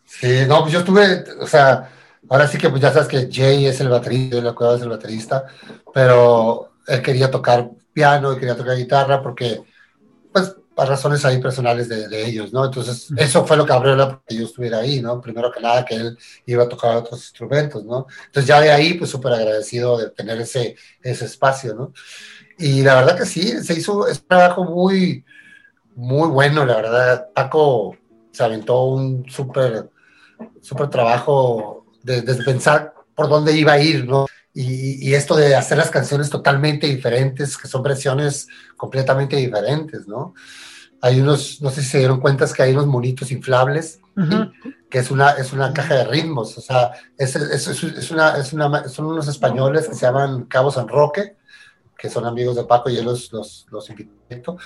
[0.05, 1.89] Sí, no, pues yo estuve, o sea,
[2.29, 4.89] ahora sí que pues ya sabes que Jay es el baterista, yo lo es el
[4.89, 5.45] baterista,
[5.93, 9.63] pero él quería tocar piano y quería tocar guitarra porque,
[10.79, 12.63] pues, razones ahí personales de, ellos, ¿no?
[12.63, 15.19] Entonces, eso fue lo que abrió la que yo estuviera ahí, ¿no?
[15.19, 18.07] Primero que nada, que él iba a tocar otros instrumentos, ¿no?
[18.27, 21.91] Entonces, ya de ahí, pues súper agradecido de tener ese, ese espacio, ¿no?
[22.57, 25.25] Y la verdad que sí, se hizo un trabajo muy,
[25.95, 27.27] muy bueno, la verdad.
[27.33, 27.97] Paco
[28.31, 29.89] se aventó un súper,
[30.61, 34.27] súper trabajo de, de pensar por dónde iba a ir, ¿no?
[34.53, 40.33] Y, y, esto de hacer las canciones totalmente diferentes, que son versiones completamente diferentes, ¿no?
[41.01, 43.99] Hay unos, no sé si se dieron cuenta, es que hay unos monitos inflables,
[44.89, 48.51] que es una, es una caja de ritmos, o sea, es, es, es, una, es
[48.51, 51.38] una, son unos españoles que se llaman Cabo San Roque,
[51.97, 54.57] que son amigos de Paco y él los, los, los invitó.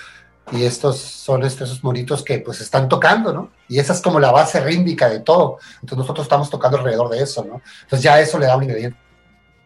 [0.52, 3.50] y estos son estos, esos monitos que pues están tocando, ¿no?
[3.68, 5.58] Y esa es como la base rítmica de todo.
[5.74, 7.60] Entonces nosotros estamos tocando alrededor de eso, ¿no?
[7.82, 8.98] Entonces ya eso le da un ingrediente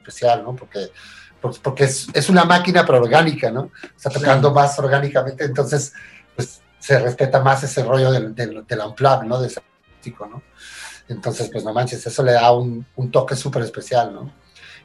[0.01, 0.55] especial, ¿no?
[0.55, 0.91] Porque,
[1.63, 3.71] porque es, es una máquina pero orgánica, ¿no?
[3.97, 5.93] Está tocando más orgánicamente, entonces
[6.39, 9.41] pues se respeta más ese rollo del, del, del unplug, ¿no?
[9.41, 9.61] De ese
[10.21, 10.41] ¿no?
[11.09, 14.33] Entonces, pues no manches, eso le da un, un toque súper especial, ¿no?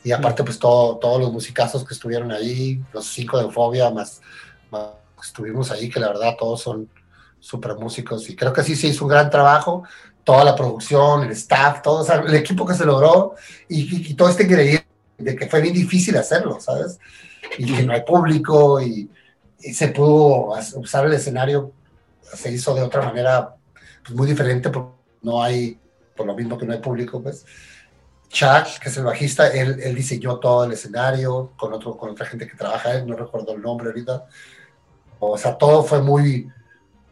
[0.04, 4.22] Y aparte, pues todo, todos los musicazos que estuvieron ahí, los cinco de Fobia, más,
[4.72, 4.90] más
[5.24, 6.90] estuvimos ahí, que la verdad todos son
[7.40, 9.84] súper músicos y creo que sí se hizo un gran trabajo,
[10.24, 13.36] toda la producción, el staff, todo el equipo que se logró
[13.70, 14.88] y, todo este ingrediente
[15.20, 17.00] de que fue bien difícil hacerlo, ¿sabes?
[17.60, 19.10] Y que no hay público y,
[19.72, 21.72] se pudo usar el escenario,
[22.22, 23.56] se hizo de otra manera
[24.04, 25.80] pues, muy diferente porque no hay,
[26.16, 27.46] por lo mismo que no hay público, pues.
[28.30, 32.26] Chuck, que es el bajista, él, él diseñó todo el escenario con, otro, con otra
[32.26, 34.26] gente que trabaja, no recuerdo el nombre ahorita,
[35.20, 36.52] o sea, todo fue muy,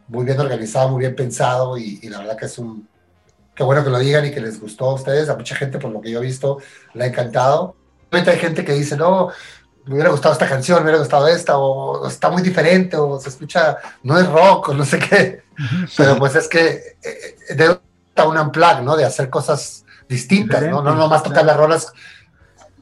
[0.08, 2.88] muy bien organizado, muy bien pensado y, la verdad que es un...
[3.54, 5.28] Qué bueno que lo digan y que les gustó a ustedes.
[5.28, 6.58] A mucha gente, por lo que yo he visto,
[6.94, 7.76] le ha encantado.
[8.10, 9.30] Hay gente que dice, no,
[9.84, 13.28] me hubiera gustado esta canción, me hubiera gustado esta, o, está muy diferente, o se
[13.28, 15.42] escucha, no es rock, o no sé qué.
[15.96, 17.80] Pero pues es que eh, eh, de
[18.24, 18.96] un unplug, ¿no?
[18.96, 20.82] De hacer cosas distintas, ¿no?
[20.82, 21.92] No nomás tocar las rolas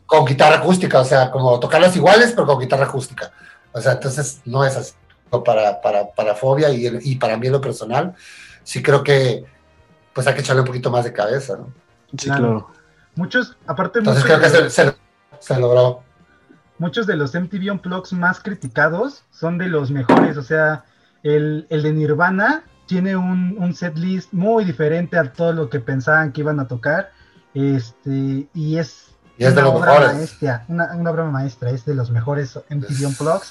[0.07, 3.33] con guitarra acústica, o sea, como tocarlas iguales, pero con guitarra acústica.
[3.73, 4.93] O sea, entonces no es así
[5.39, 8.15] para, para, para Fobia y, y, para mí en lo personal,
[8.65, 9.45] sí creo que
[10.13, 11.73] pues hay que echarle un poquito más de cabeza, ¿no?
[12.19, 12.69] Sí, claro.
[13.15, 14.01] Muchos, aparte...
[14.01, 14.95] Entonces creo que se,
[15.39, 16.03] se, logró.
[16.81, 20.85] Muchos de los MTV Unplugged más criticados son de los mejores, o sea,
[21.23, 25.79] el, el de Nirvana tiene un, un set list muy diferente a todo lo que
[25.79, 27.13] pensaban que iban a tocar,
[27.55, 29.15] este, y es...
[29.39, 30.37] Y es de los mejores.
[30.67, 33.47] una, una broma maestra, es de los mejores MTV Unplugged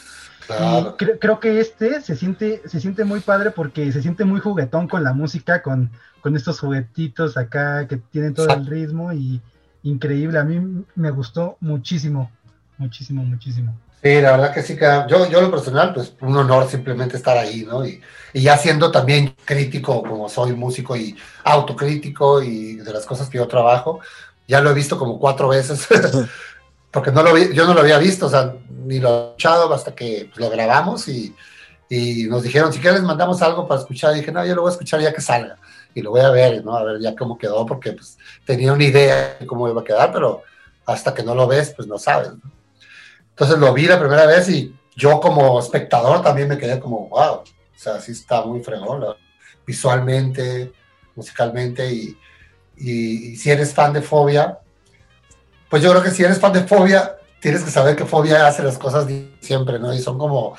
[1.20, 5.04] creo, que este se siente, se siente muy padre porque se siente muy juguetón con
[5.04, 9.42] la música, con, con estos juguetitos acá que tienen todo el ritmo y
[9.84, 10.40] increíble.
[10.40, 12.32] A mí me gustó muchísimo,
[12.80, 13.78] muchísimo, muchísimo.
[14.02, 17.38] Sí, la verdad que sí, que yo, yo lo personal, pues un honor simplemente estar
[17.38, 17.86] ahí, ¿no?
[17.86, 18.02] Y,
[18.34, 23.38] y ya siendo también crítico, como soy músico y autocrítico y de las cosas que
[23.38, 24.00] yo trabajo,
[24.48, 25.88] ya lo he visto como cuatro veces
[26.92, 29.94] porque no lo yo no lo había visto, o sea, ni lo he escuchado hasta
[29.94, 31.36] que lo grabamos y,
[31.90, 34.16] y nos dijeron, si quieres mandamos algo para escuchar.
[34.16, 35.58] Y dije, no, yo lo voy a escuchar ya que salga
[35.94, 36.76] y lo voy a ver, ¿no?
[36.76, 40.12] A ver ya cómo quedó, porque pues tenía una idea de cómo iba a quedar,
[40.12, 40.44] pero
[40.86, 42.32] hasta que no lo ves, pues no sabes.
[43.40, 47.36] Entonces lo vi la primera vez y yo como espectador también me quedé como, wow,
[47.36, 49.06] o sea, sí está muy fregón,
[49.66, 50.74] visualmente,
[51.16, 52.18] musicalmente y,
[52.76, 54.60] y, y si eres fan de Fobia,
[55.70, 58.62] pues yo creo que si eres fan de Fobia, tienes que saber que Fobia hace
[58.62, 59.08] las cosas
[59.40, 59.94] siempre, ¿no?
[59.94, 60.58] Y son como,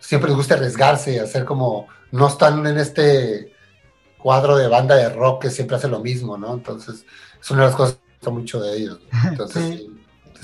[0.00, 3.54] siempre les gusta arriesgarse y hacer como, no están en este
[4.18, 6.52] cuadro de banda de rock que siempre hace lo mismo, ¿no?
[6.52, 7.06] Entonces,
[7.40, 8.98] es una de las cosas que me gusta mucho de ellos.
[9.24, 9.82] Entonces,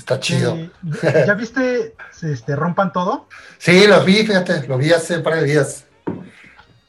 [0.05, 0.57] está chido.
[1.01, 3.27] ¿Ya viste este, Rompan Todo?
[3.57, 5.85] Sí, lo vi, fíjate, lo vi hace un par de días.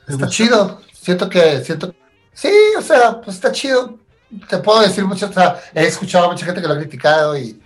[0.07, 0.83] Está chido.
[0.92, 1.94] Siento que, siento,
[2.33, 3.98] sí, o sea, pues está chido
[4.48, 7.38] te puedo decir muchas, o sea, he escuchado a mucha gente que lo ha criticado
[7.38, 7.61] y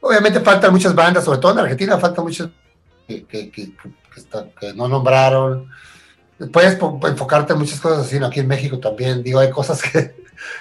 [0.00, 2.50] obviamente faltan muchas bandas, sobre todo en Argentina, faltan muchas
[3.08, 3.72] que, que, que,
[4.74, 5.68] no nombraron.
[6.52, 6.78] Puedes
[7.08, 8.26] enfocarte en muchas cosas así, ¿no?
[8.26, 10.14] aquí en México también, digo, hay cosas que,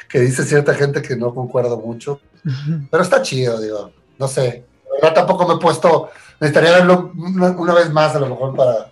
[0.07, 2.21] que dice cierta gente que no concuerdo mucho,
[2.89, 4.65] pero está chido, digo, no sé,
[5.01, 8.91] yo tampoco me he puesto, necesitaría verlo una, vez más a lo mejor para,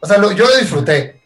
[0.00, 1.22] o sea, yo lo disfruté,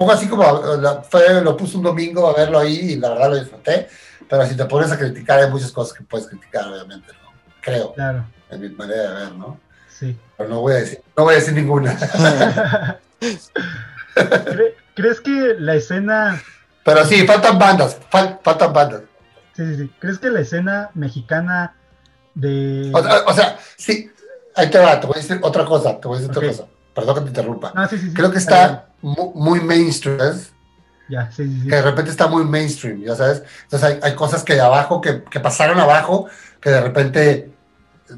[0.00, 3.38] poco así como fue, lo puse un domingo a verlo ahí y la verdad lo
[3.38, 3.86] disfruté,
[4.26, 7.30] pero si te pones a criticar hay muchas cosas que puedes criticar, obviamente, ¿no?
[7.60, 7.92] Creo.
[7.92, 8.24] Claro.
[8.48, 9.60] En mi manera de ver, ¿no?
[9.88, 10.18] Sí.
[10.38, 11.98] Pero no voy a decir, no voy a decir ninguna.
[14.94, 16.42] ¿Crees que la escena...
[16.82, 19.02] Pero sí, faltan bandas, faltan bandas.
[19.54, 19.90] Sí, sí, sí.
[19.98, 21.74] ¿Crees que la escena mexicana
[22.34, 22.90] de...
[22.94, 24.10] O, sea, sí,
[24.54, 26.66] ahí te va, te voy a decir otra cosa, te voy a decir otra cosa.
[26.94, 27.72] Perdón que te interrumpa.
[28.14, 30.18] Creo que está muy, mainstream,
[31.08, 33.42] Ya, sí, sí, Que de repente está muy mainstream, ya sabes.
[33.64, 36.26] Entonces hay, cosas que de abajo, que, pasaron abajo,
[36.60, 37.52] que de repente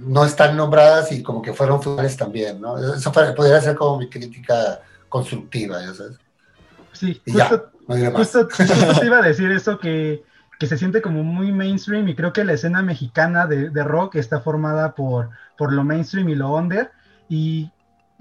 [0.01, 2.79] no están nombradas y como que fueron finales también, ¿no?
[2.95, 6.17] Eso podría ser como mi crítica constructiva, ya sabes.
[6.93, 7.71] Sí, justo,
[8.15, 8.49] justo,
[9.01, 10.23] te iba a decir eso que,
[10.63, 14.17] que, se siente como muy mainstream y creo que la escena mexicana de, de rock
[14.17, 16.91] está formada por, por lo mainstream y lo under
[17.29, 17.71] y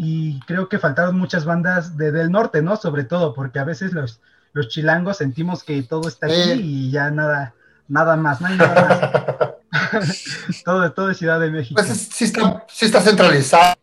[0.03, 2.75] y creo que faltaron muchas bandas de, del norte, ¿no?
[2.75, 4.19] Sobre todo, porque a veces los,
[4.51, 7.53] los chilangos sentimos que todo está aquí y ya nada,
[7.87, 10.11] nada más, no hay nada más.
[10.65, 11.79] todo, todo es Ciudad de México.
[11.79, 13.75] Pues sí está, sí está centralizado.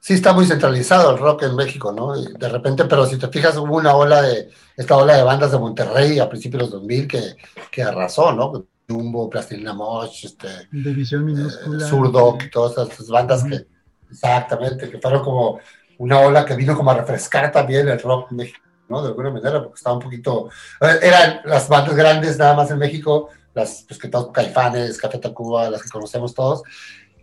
[0.00, 2.14] Sí está muy centralizado el rock en México, ¿no?
[2.20, 5.58] de repente, pero si te fijas, hubo una ola de, esta ola de bandas de
[5.58, 7.36] Monterrey a principios de los 2000 que,
[7.70, 8.66] que arrasó, ¿no?
[8.88, 11.86] Jumbo, Plastilina Mosh, este, División eh, Minúscula.
[11.86, 13.66] Surdoc y todas esas bandas que,
[14.10, 15.60] exactamente, que fueron como
[15.98, 19.02] una ola que vino como a refrescar también el rock en México, ¿no?
[19.02, 20.48] De alguna manera, porque estaba un poquito,
[20.80, 25.18] eh, eran las bandas grandes nada más en México, las pues, que todos, Caifanes, Café
[25.18, 26.62] Tacuba, las que conocemos todos,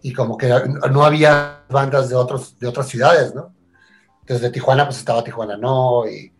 [0.08, 0.48] y como que
[0.90, 3.54] no había bandas de, otros, de otras ciudades, ¿no?
[4.22, 6.32] Entonces de Tijuana pues estaba Tijuana No y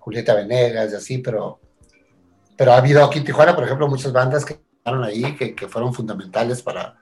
[0.00, 1.60] Julieta Venegas y así, pero,
[2.56, 5.68] pero ha habido aquí en Tijuana, por ejemplo, muchas bandas que estaban ahí, que, que
[5.68, 6.96] fueron fundamentales para,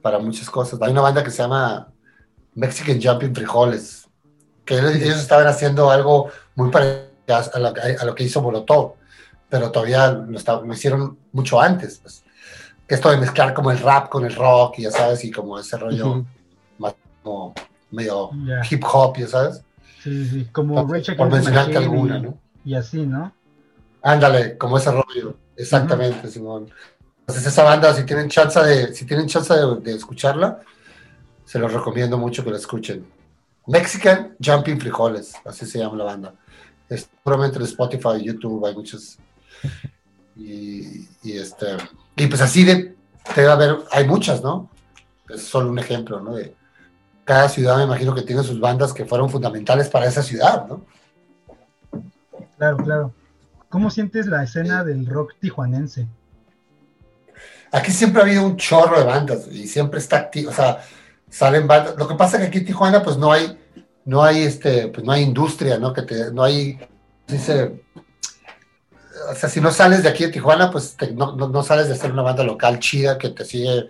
[0.00, 0.80] para muchas cosas.
[0.80, 1.92] Hay una banda que se llama
[2.54, 4.08] Mexican Jumping Frijoles,
[4.64, 7.68] que ellos estaban haciendo algo muy parecido a lo,
[8.00, 8.94] a lo que hizo Molotov,
[9.50, 11.98] pero todavía lo, lo hicieron mucho antes.
[11.98, 12.24] Pues
[12.94, 15.76] esto de mezclar como el rap con el rock, y ya sabes, y como ese
[15.76, 16.24] rollo
[16.78, 17.54] más como
[17.90, 18.30] medio
[18.70, 19.62] hip hop, ya sabes.
[20.02, 22.38] Sí, sí, como Rachel Por mencionarte alguna, ¿no?
[22.64, 23.32] Y así, ¿no?
[24.02, 26.70] Ándale, como ese rollo, exactamente, Simón.
[27.20, 30.60] Entonces esa banda, si tienen chance de, si tienen chance de, escucharla,
[31.44, 33.06] se los recomiendo mucho que la escuchen.
[33.66, 36.34] Mexican Jumping Frijoles, así se llama la banda.
[36.88, 39.18] Es puramente en Spotify, YouTube, hay muchos.
[40.36, 41.76] Y, y este
[42.16, 42.94] y pues así de,
[43.34, 44.68] te va a ver, hay muchas, ¿no?
[45.28, 46.34] Es solo un ejemplo, ¿no?
[46.34, 46.54] De
[47.24, 50.84] cada ciudad me imagino que tiene sus bandas que fueron fundamentales para esa ciudad, ¿no?
[52.58, 53.14] Claro, claro.
[53.70, 56.06] ¿Cómo sientes la escena del rock tijuanense?
[57.72, 60.82] Aquí siempre ha habido un chorro de bandas y siempre está activo, o sea,
[61.30, 61.96] salen bandas.
[61.96, 63.58] Lo que pasa es que aquí en Tijuana pues no hay,
[64.04, 65.92] no hay este, pues no hay industria, ¿no?
[65.94, 66.78] Que te, no hay,
[67.28, 67.80] dice,
[69.30, 72.12] o sea, si no sales de aquí de Tijuana, pues no, no, sales de ser
[72.12, 73.88] una banda local chida que te sigue,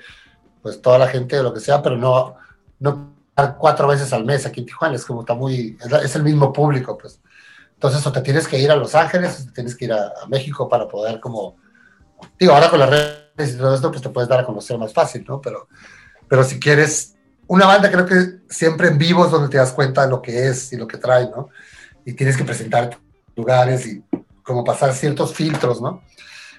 [0.63, 2.37] pues toda la gente o lo que sea, pero no,
[2.79, 3.15] no
[3.59, 6.99] cuatro veces al mes aquí en Tijuana, es como está muy, es, el mismo público,
[6.99, 7.21] pues.
[7.75, 10.13] Entonces, o te tienes que ir a Los Ángeles, o te tienes que ir a,
[10.29, 11.57] México para poder como,
[12.39, 14.93] digo, ahora con las redes y todo esto, pues te puedes dar a conocer más
[14.93, 15.41] fácil, ¿no?
[15.41, 15.69] Pero,
[16.29, 20.03] pero si quieres, una banda creo que siempre en vivo es donde te das cuenta
[20.03, 21.49] de lo que es y lo que trae, ¿no?
[22.05, 22.99] Y tienes que presentarte
[23.35, 24.05] lugares y
[24.51, 26.03] como pasar ciertos filtros, ¿no?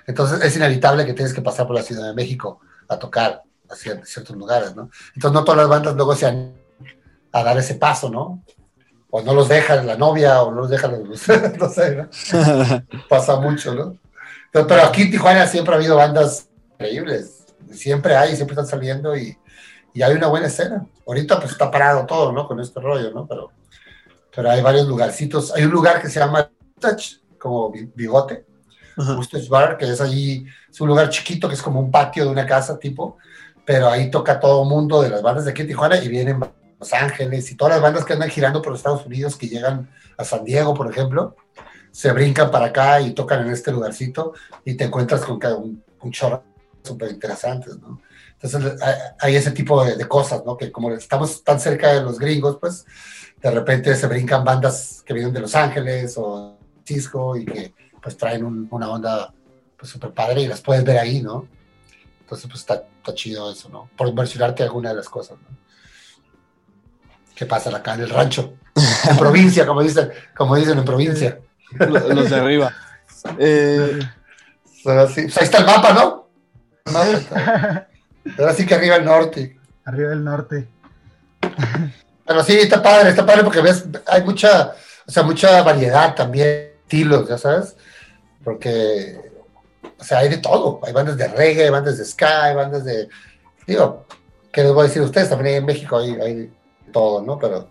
[0.08, 3.75] Entonces es inevitable que tienes que pasar por la Ciudad de México a tocar a
[3.75, 4.89] ciertos lugares, ¿no?
[5.13, 6.62] Entonces no todas las bandas luego se han
[7.32, 8.43] a dar ese paso, ¿no?
[9.10, 11.27] O no los dejan la novia, o no los dejan los...
[11.60, 12.10] no sé, ¿no?
[13.10, 13.97] Pasa mucho, ¿no?
[14.51, 17.45] Pero, aquí en Tijuana siempre ha habido bandas increíbles.
[17.71, 19.38] Siempre hay, siempre están saliendo y,
[19.93, 20.86] y hay una buena escena.
[21.08, 22.47] Ahorita pues está parado todo, ¿no?
[22.47, 23.27] Con este rollo, ¿no?
[23.27, 23.51] Pero,
[24.34, 25.54] pero hay varios lugarcitos.
[25.54, 26.49] Hay un lugar que se llama
[26.80, 28.45] Touch, como bigote,
[28.95, 32.30] Mustache Bar, que es allí, es un lugar chiquito que es como un patio de
[32.30, 33.17] una casa tipo,
[33.65, 36.39] pero ahí toca todo mundo de las bandas de aquí en Tijuana y vienen
[36.80, 40.23] Los Ángeles y todas las bandas que andan girando por Estados Unidos que llegan a
[40.23, 41.36] San Diego, por ejemplo,
[41.91, 46.12] se brincan para acá y tocan en este lugarcito y te encuentras con un, un
[46.12, 46.43] chorro
[46.84, 48.01] súper interesantes, ¿no?
[48.39, 48.80] Entonces
[49.19, 50.58] hay ese tipo de, de, cosas, ¿no?
[50.58, 52.86] Que como estamos tan cerca de los gringos, pues
[53.39, 56.58] de repente se brincan bandas que vienen de Los Ángeles o
[57.37, 59.33] y que pues traen una onda
[59.77, 61.47] pues súper padre y las puedes ver ahí, ¿no?
[62.21, 63.89] Entonces pues está, chido eso, ¿no?
[63.97, 65.57] Por mencionarte alguna de las cosas, ¿no?
[67.35, 68.53] ¿Qué pasa acá en el rancho?
[69.09, 71.39] En provincia, como dicen, como dicen en provincia.
[71.79, 72.73] Los de arriba.
[73.37, 73.99] Eh,
[74.83, 76.27] pues ahí está el mapa, ¿no?
[76.85, 79.59] Ahora sí que arriba el norte.
[79.85, 80.67] Arriba del norte.
[82.25, 84.73] Pero sí, está padre, está padre porque ves, hay mucha,
[85.05, 87.75] o sea, mucha variedad también estilos, ya sabes,
[88.43, 89.32] porque,
[89.97, 92.84] o sea, hay de todo, hay bandas de reggae, hay bandas de ska, hay bandas
[92.84, 93.08] de,
[93.65, 94.06] digo,
[94.51, 95.30] ¿qué les voy a decir a ustedes?
[95.30, 96.54] También en México hay, hay
[96.91, 97.39] todo, ¿no?
[97.39, 97.69] Pero,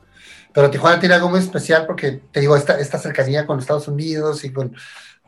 [0.55, 4.43] pero Tijuana tiene algo muy especial porque, te digo, esta, esta cercanía con Estados Unidos
[4.45, 4.75] y con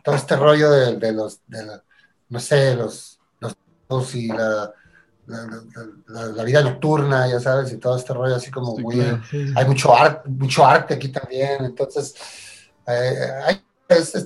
[0.02, 1.64] todo este rollo de, los, de
[2.28, 3.20] no sé, los,
[3.88, 4.72] los y la,
[5.26, 9.00] la, vida nocturna, ya sabes, y todo este rollo así como muy...
[9.54, 12.14] Hay mucho, arte mucho arte aquí también, entonces
[12.87, 13.62] eh, hay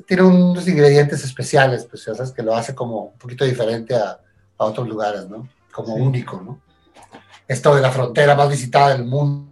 [0.06, 4.20] tiene unos ingredientes especiales, pues ya sabes que lo hace como un poquito diferente a,
[4.58, 5.48] a otros lugares, ¿no?
[5.72, 6.60] Como único, ¿no?
[7.48, 9.50] Esto de la frontera más visitada del mundo.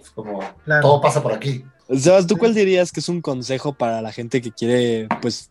[0.00, 0.40] Es como,
[0.80, 1.64] todo pasa por aquí.
[1.96, 5.50] Sebas, ¿tú cuál dirías que es un consejo para la gente que quiere, pues,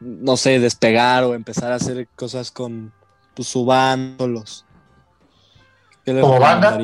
[0.00, 2.92] no sé, despegar o empezar a hacer cosas con
[3.34, 4.16] pues, su banda?
[6.04, 6.78] ¿Qué ¿Como banda?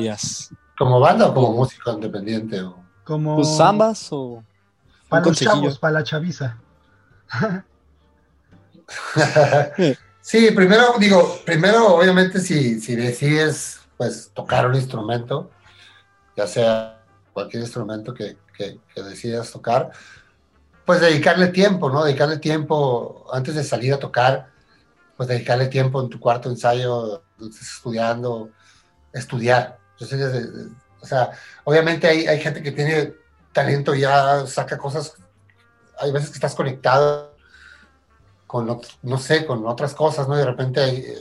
[0.77, 2.61] ¿Como banda o como músico independiente?
[2.61, 2.77] O...
[3.03, 3.35] Como...
[3.35, 4.43] Pues ambas o...
[5.19, 6.57] Para los chavos, para la chaviza.
[10.21, 15.51] sí, primero, digo, primero, obviamente, si, si decides, pues, tocar un instrumento,
[16.35, 17.01] ya sea
[17.33, 19.91] cualquier instrumento que, que, decidas tocar,
[20.85, 22.03] pues dedicarle tiempo, ¿no?
[22.03, 24.51] Dedicarle tiempo antes de salir a tocar,
[25.17, 28.51] pues dedicarle tiempo en tu cuarto ensayo, estudiando,
[29.11, 29.79] estudiar.
[31.01, 31.31] o sea,
[31.63, 33.13] obviamente hay, hay gente que tiene
[33.55, 35.15] talento ya saca cosas,
[35.97, 37.33] hay veces que estás conectado
[38.45, 40.35] con, no sé, con otras cosas, ¿no?
[40.35, 41.17] Y de repente eh,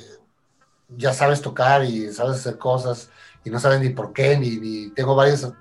[0.88, 3.08] ya sabes tocar y sabes hacer cosas
[3.44, 5.52] y no sabes ni por qué, ni, tengo varios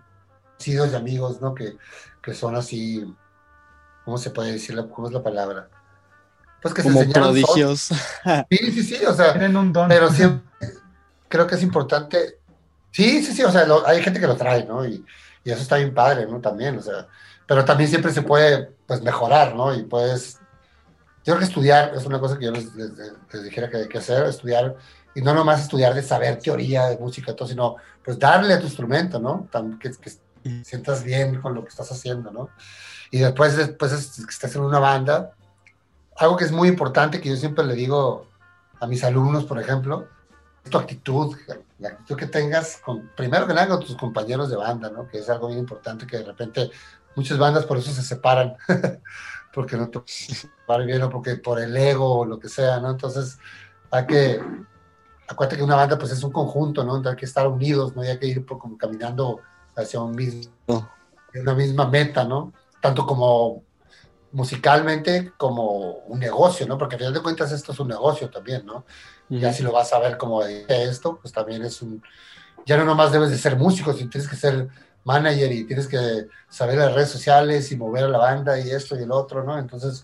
[0.54, 1.54] conocidos y amigos, ¿no?
[1.54, 1.78] Que,
[2.24, 3.06] que, son así,
[4.04, 4.76] ¿cómo se puede decir?
[4.96, 5.70] ¿Cómo es la palabra?
[6.60, 7.90] Pues que Como se prodigios.
[8.50, 9.34] Sí, sí, sí, o sea,
[9.88, 10.42] pero siempre
[11.30, 12.40] creo que es importante.
[12.90, 14.84] Sí, sí, sí, o sea, hay gente que lo trae, ¿no?
[14.84, 15.06] Y,
[15.44, 16.40] y eso está bien padre, ¿no?
[16.40, 17.08] También, o sea,
[17.48, 19.74] pero también siempre se puede, pues, mejorar, ¿no?
[19.74, 20.40] Y puedes,
[21.26, 22.74] yo creo que estudiar es una cosa que yo les,
[23.44, 24.76] dijera que hay que hacer, estudiar,
[25.16, 28.66] y no nomás estudiar de saber teoría de música, todo, sino, pues, darle a tu
[28.66, 29.48] instrumento, ¿no?
[29.80, 30.12] que, que
[30.64, 32.50] sientas bien con lo que estás haciendo, ¿no?
[33.12, 33.92] Y después, después
[34.26, 35.34] que estés en una banda,
[36.18, 38.28] algo que es muy importante, que yo siempre le digo
[38.80, 40.08] a mis alumnos, por ejemplo,
[40.70, 41.36] tu actitud,
[41.80, 45.08] la actitud que tengas, con, primero que nada con tus compañeros de banda, ¿no?
[45.08, 46.72] Que es algo bien importante que de repente
[47.16, 48.56] muchas bandas por eso se separan,
[49.54, 50.00] porque no te
[50.86, 52.92] bien o porque por el ego o lo que sea, ¿no?
[52.92, 53.38] Entonces,
[53.92, 54.42] hay que,
[55.28, 57.02] acuérdate que una banda pues es un conjunto, ¿no?
[57.08, 58.02] Hay que estar unidos, ¿no?
[58.02, 59.42] hay que ir por, como caminando
[59.76, 60.52] hacia un mismo,
[61.36, 62.54] una misma meta, ¿no?
[62.82, 63.64] Tanto como
[64.34, 66.78] musicalmente como un negocio, ¿no?
[66.78, 68.84] Porque al final de cuentas esto es un negocio también, ¿no?
[69.30, 72.04] Ya si lo vas a ver como esto, pues también es un...
[72.66, 74.68] Ya no nomás debes de ser músico, sino tienes que ser
[75.04, 78.98] manager y tienes que saber las redes sociales y mover a la banda y esto
[79.00, 79.58] y el otro, ¿no?
[79.58, 80.04] Entonces,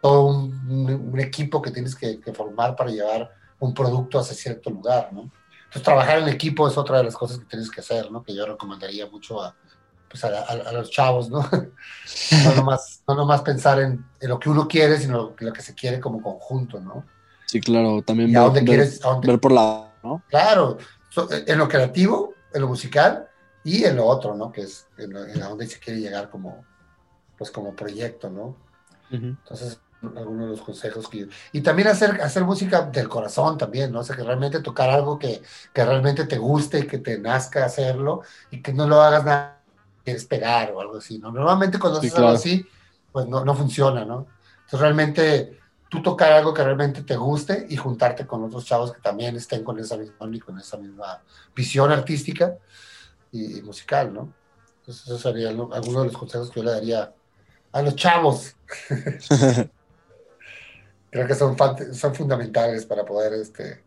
[0.00, 5.30] todo un, equipo que tienes que, formar para llevar un producto hacia cierto lugar, ¿no?
[5.64, 8.22] Entonces, trabajar en equipo es otra de las cosas que tienes que hacer, ¿no?
[8.22, 9.54] Que yo recomendaría mucho a,
[10.08, 11.40] pues a, los chavos, ¿no?
[12.44, 15.74] no, nomás, no nomás pensar en, en, lo que uno quiere, sino lo, que se
[15.74, 17.04] quiere como conjunto, ¿no?
[17.46, 20.22] Sí, claro, también ver, quieres, ver, por la, ¿no?
[20.28, 20.78] Claro,
[21.46, 23.28] en lo creativo, en lo musical
[23.64, 24.52] y en lo otro, ¿no?
[24.52, 26.64] Que es en, a donde se quiere llegar como,
[27.36, 28.56] pues como proyecto, ¿no?
[29.10, 34.00] Entonces, algunos de los consejos que Y también hacer, hacer música del corazón también, ¿no?
[34.00, 35.42] O sea, que realmente tocar algo que,
[35.72, 39.57] que realmente te guste y que te nazca hacerlo y que no lo hagas nada
[40.08, 41.30] quieres pegar o algo así, ¿no?
[41.30, 42.66] Normalmente cuando haces algo así,
[43.12, 44.26] pues no, no funciona, ¿no?
[44.64, 45.58] Entonces realmente
[45.90, 49.62] tú tocar algo que realmente te guste y juntarte con otros chavos que también estén
[49.64, 51.22] con esa misma, con esa misma
[51.54, 52.56] visión artística
[53.32, 54.32] y, musical, ¿no?
[54.80, 57.12] Entonces eso sería alguno de los consejos que yo le daría
[57.72, 58.56] a los chavos.
[61.10, 61.56] Creo que son,
[61.94, 63.82] son fundamentales para poder este,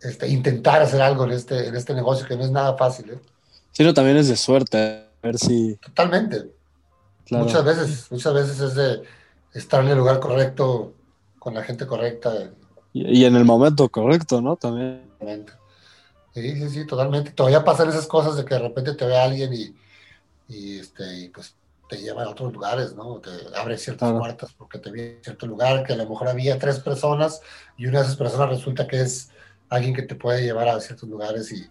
[0.00, 3.10] este, intentar hacer algo en este, en este negocio que no es nada fácil.
[3.10, 3.18] ¿eh?
[3.72, 5.76] Sí, no, también es de suerte ver si.
[5.76, 6.50] Totalmente.
[7.30, 9.02] Muchas veces, muchas veces es de
[9.52, 10.94] estar en el lugar correcto,
[11.38, 12.50] con la gente correcta.
[12.92, 14.56] Y, en el momento correcto, ¿no?
[14.56, 15.02] También.
[16.34, 17.32] Sí, sí, sí, totalmente.
[17.32, 19.76] Todavía pasan esas cosas de que de repente te ve alguien y,
[20.48, 21.54] y este, y pues
[21.88, 23.18] te lleva a otros lugares, ¿no?
[23.18, 26.58] Te abre ciertas puertas porque te ve en cierto lugar que a lo mejor había
[26.58, 27.40] tres personas
[27.76, 29.30] y una de esas personas resulta que es
[29.68, 31.66] alguien que te puede llevar a ciertos lugares y,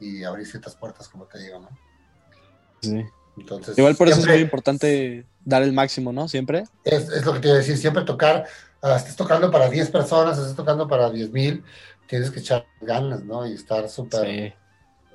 [0.00, 1.68] y abrir ciertas puertas, como te digo, ¿no?
[3.36, 6.28] Entonces, Igual por eso es muy importante dar el máximo, ¿no?
[6.28, 6.64] Siempre.
[6.84, 8.46] Es, es lo que te iba a decir, siempre tocar,
[8.82, 11.62] uh, estés tocando para 10 personas, estés tocando para 10 mil,
[12.06, 13.46] tienes que echar ganas, ¿no?
[13.46, 14.54] Y estar súper...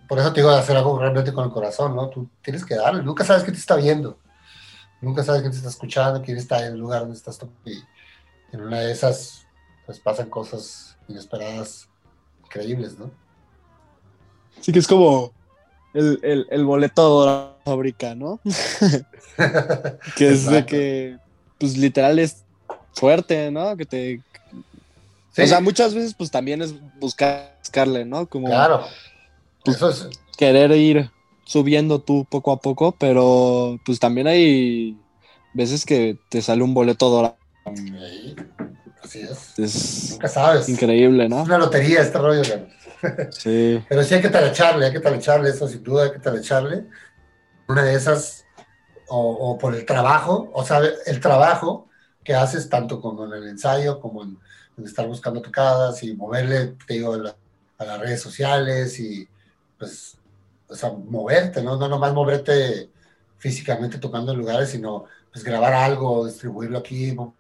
[0.07, 2.09] Por eso te digo de hacer algo realmente con el corazón, ¿no?
[2.09, 4.17] Tú tienes que darle, nunca sabes quién te está viendo,
[4.99, 7.61] nunca sabes quién te está escuchando, quién está en el lugar donde estás tocando.
[7.65, 7.81] Y
[8.51, 9.47] en una de esas,
[9.85, 11.87] pues pasan cosas inesperadas,
[12.43, 13.09] increíbles, ¿no?
[14.59, 15.31] Sí que es como
[15.93, 18.39] el, el, boleto fábrica, ¿no?
[20.15, 21.17] que es de que,
[21.59, 22.43] pues literal es
[22.93, 23.75] fuerte, ¿no?
[23.77, 24.21] Que te...
[25.31, 28.27] O sea, muchas veces pues también es buscar, buscarle, ¿no?
[28.27, 28.85] Como, claro.
[29.63, 30.09] Pues, Eso es...
[30.37, 31.09] Querer ir
[31.45, 34.97] subiendo tú poco a poco, pero pues también hay
[35.53, 37.37] veces que te sale un boleto dorado.
[39.03, 40.11] así es.
[40.11, 40.69] Nunca sabes.
[40.69, 41.41] Increíble, ¿no?
[41.41, 42.43] Es una lotería este rollo,
[43.31, 43.83] Sí.
[43.89, 46.85] Pero sí hay que talacharle, hay que talacharle, eso sin duda hay que talacharle.
[47.67, 48.45] Una de esas,
[49.07, 51.87] o, por el trabajo, o sea, el trabajo
[52.23, 54.37] que haces tanto como en el ensayo, como en,
[54.85, 57.13] estar buscando tocadas y moverle, te digo,
[57.77, 59.27] a las redes sociales y
[59.77, 60.17] pues,
[60.67, 61.77] o sea, moverte, ¿no?
[61.77, 62.89] No nomás moverte
[63.37, 67.33] físicamente tocando en lugares, sino pues grabar algo, distribuirlo aquí, o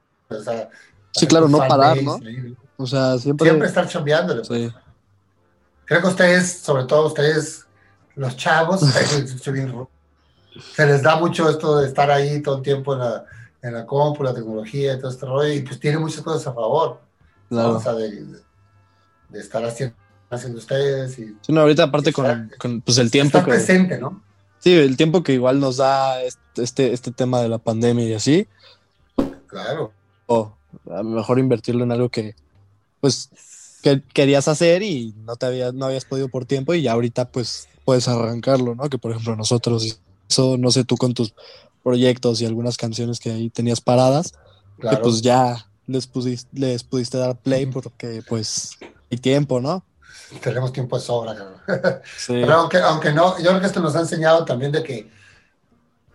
[0.43, 0.69] sea,
[1.13, 2.19] Sí, claro, no parar, ¿no?
[2.77, 3.45] O sea, siempre...
[3.45, 4.43] Siempre estar chambeándole.
[4.47, 4.71] Pues.
[4.71, 4.73] Sí
[5.91, 7.65] creo que ustedes, sobre todo ustedes,
[8.15, 8.81] los chavos,
[10.73, 13.25] se les da mucho esto de estar ahí todo el tiempo en la,
[13.61, 16.53] en la compu, la tecnología y todo este rollo, y pues tiene muchas cosas a
[16.53, 16.99] favor.
[17.49, 18.23] O sea, de,
[19.33, 19.95] estar haciendo,
[20.29, 21.19] haciendo ustedes.
[21.19, 23.37] Y, sí, no, ahorita aparte con, con, pues el tiempo.
[23.37, 24.21] Estar presente, ¿no?
[24.59, 28.47] Sí, el tiempo que igual nos da este, este tema de la pandemia y así.
[29.47, 29.91] Claro.
[30.27, 30.53] O
[30.89, 32.35] a lo mejor invertirlo en algo que,
[32.99, 33.29] pues,
[33.81, 37.31] que querías hacer y no te había, no habías podido por tiempo y ya ahorita,
[37.31, 38.89] pues, puedes arrancarlo, ¿no?
[38.89, 39.99] Que por ejemplo nosotros,
[40.31, 41.33] eso, no sé, tú con tus
[41.83, 44.33] proyectos y algunas canciones que ahí tenías paradas,
[44.79, 48.77] que pues ya les pudiste, les pudiste dar play porque pues
[49.11, 49.83] hay tiempo, ¿no?
[50.41, 51.35] Tenemos tiempo de sobra,
[52.27, 55.11] Pero aunque, aunque no, yo creo que esto nos ha enseñado también de que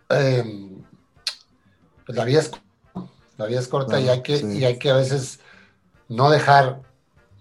[0.09, 0.83] em,
[2.07, 2.51] pues la vida es
[3.37, 5.41] la vida es corta y hay que, y hay que a veces
[6.09, 6.81] no dejar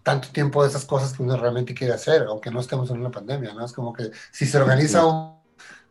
[0.04, 3.12] tanto tiempo de esas cosas que uno realmente quiere hacer, aunque no estemos en una
[3.12, 3.66] pandemia, ¿no?
[3.66, 5.36] Es como que si se organiza un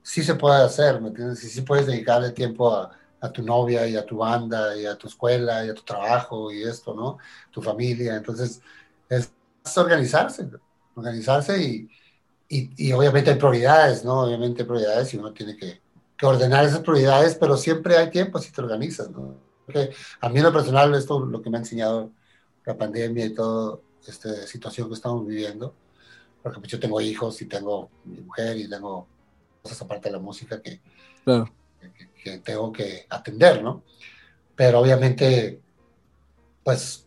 [0.04, 1.42] sí se puede hacer, ¿me entiendes?
[1.44, 2.92] Y sí puedes dedicarle tiempo a,
[3.32, 6.62] tu novia y a tu banda y a tu escuela y a tu trabajo y
[6.62, 7.16] esto, ¿no?
[7.50, 8.16] Tu familia.
[8.16, 8.60] Entonces,
[9.08, 9.32] es
[9.78, 10.46] organizarse,
[10.94, 11.88] organizarse y,
[12.76, 14.24] y, obviamente hay prioridades, ¿no?
[14.24, 15.82] Obviamente hay prioridades y uno tiene que,
[16.22, 19.36] ordenar esas prioridades, pero siempre hay tiempo si te organizas, ¿no?
[19.64, 19.90] Porque
[20.20, 22.12] a mí en lo personal, esto es lo que me ha enseñado
[22.64, 25.74] la pandemia y toda esta situación que estamos viviendo,
[26.42, 29.06] porque pues yo tengo hijos y tengo mi mujer y tengo
[29.64, 30.78] cosas aparte de la música que,
[32.22, 33.82] que, tengo que atender, ¿no?
[34.54, 35.58] Pero obviamente,
[36.62, 37.06] pues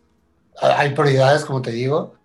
[0.60, 2.16] hay prioridades, como te digo,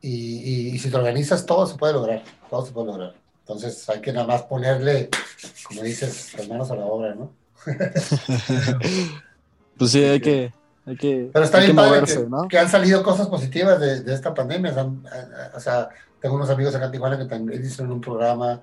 [0.00, 3.14] y, si te organizas, todo se puede lograr, todo se puede lograr.
[3.40, 5.10] Entonces hay que nada más ponerle,
[5.64, 7.32] como dices, las manos a la obra, ¿no?
[9.76, 10.52] pues sí, hay que,
[10.86, 12.46] hay que, Pero está bien que, ¿no?
[12.46, 14.72] que, han salido cosas positivas de, de esta pandemia.
[15.54, 15.88] O sea,
[16.20, 18.62] tengo unos amigos acá en Tijuana que también hicieron un programa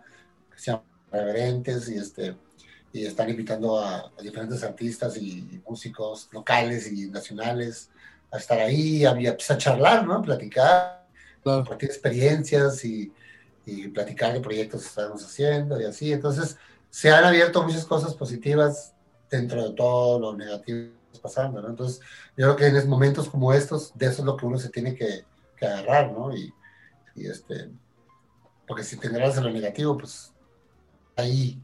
[0.51, 2.36] que se llama reverentes y, este,
[2.93, 7.89] y están invitando a, diferentes artistas y, músicos locales y nacionales
[8.32, 10.22] a estar ahí, a, pues, a charlar, ¿no?
[10.22, 11.05] Platicar,
[11.43, 13.12] compartir experiencias y,
[13.66, 16.12] y, platicar de proyectos que estamos haciendo y así.
[16.12, 16.57] Entonces,
[16.89, 18.93] se han abierto muchas cosas positivas
[19.30, 21.70] dentro de todo lo negativo que está pasando, ¿no?
[21.70, 22.01] Entonces,
[22.38, 24.95] yo creo que en momentos como estos, de eso es lo que uno se tiene
[24.95, 25.26] que,
[25.57, 26.36] que agarrar, ¿no?
[26.36, 26.53] Y,
[27.16, 27.70] y este,
[28.68, 30.34] porque si te agarras en lo negativo, pues
[31.22, 31.62] ahí,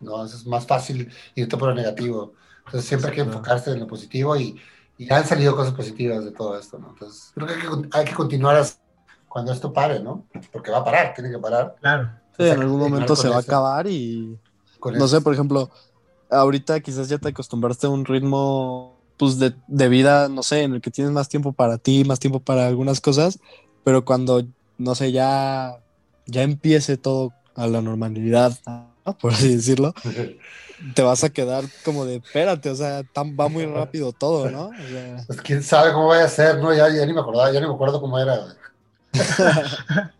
[0.00, 0.24] ¿no?
[0.24, 2.34] Es más fácil irte por lo negativo.
[2.66, 4.60] Entonces siempre hay que enfocarse en lo positivo y,
[4.96, 6.90] y, han salido cosas positivas de todo esto, ¿no?
[6.90, 8.64] Entonces creo que hay que, hay que continuar
[9.28, 10.24] cuando esto pare, ¿no?
[10.52, 11.76] Porque va a parar, tiene que parar.
[11.80, 12.10] Claro.
[12.36, 14.38] Sí, en algún momento se va a acabar y...
[14.92, 15.70] no sé, por ejemplo,
[16.30, 20.74] ahorita quizás ya te acostumbraste a un ritmo pues de, de, vida, no sé, en
[20.74, 23.38] el que tienes más tiempo para ti, más tiempo para algunas cosas,
[23.84, 24.46] pero cuando,
[24.78, 25.78] no sé, ya,
[26.26, 28.58] ya empiece todo a la normalidad,
[29.20, 29.94] por así decirlo,
[30.94, 34.70] te vas a quedar como de, espérate, o sea, va muy rápido todo, ¿no?
[35.26, 36.74] pues quién sabe cómo vaya a ser, ¿no?
[36.74, 38.38] Ya, ya ni me acordaba, ya ni me acuerdo cómo era.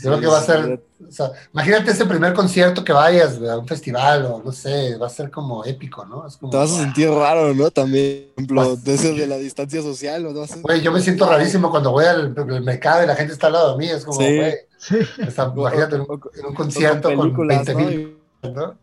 [0.00, 3.66] Creo que va a ser, o sea, imagínate ese primer concierto que vayas a un
[3.66, 6.26] festival o no sé, va a ser como épico, ¿no?
[6.26, 7.70] Es como, Te vas a sentir raro, ¿no?
[7.70, 10.22] También, por ejemplo, desde de la distancia social.
[10.22, 10.46] ¿no?
[10.62, 13.72] Güey, yo me siento rarísimo cuando voy al mercado y la gente está al lado
[13.72, 14.96] de mí, es como, güey, sí.
[15.56, 18.78] imagínate en un, concierto con 20 mil, ¿no?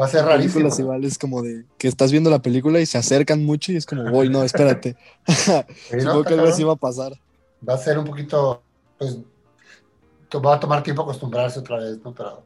[0.00, 0.54] Va a ser rarísimo.
[0.54, 3.76] Películas igual es como de que estás viendo la película y se acercan mucho y
[3.76, 4.96] es como, voy, no, espérate.
[5.90, 7.12] Supongo que algo así va a pasar.
[7.68, 8.62] Va a ser un poquito,
[8.96, 9.18] pues,
[10.36, 12.14] va a tomar tiempo acostumbrarse otra vez, ¿no?
[12.14, 12.44] Pero,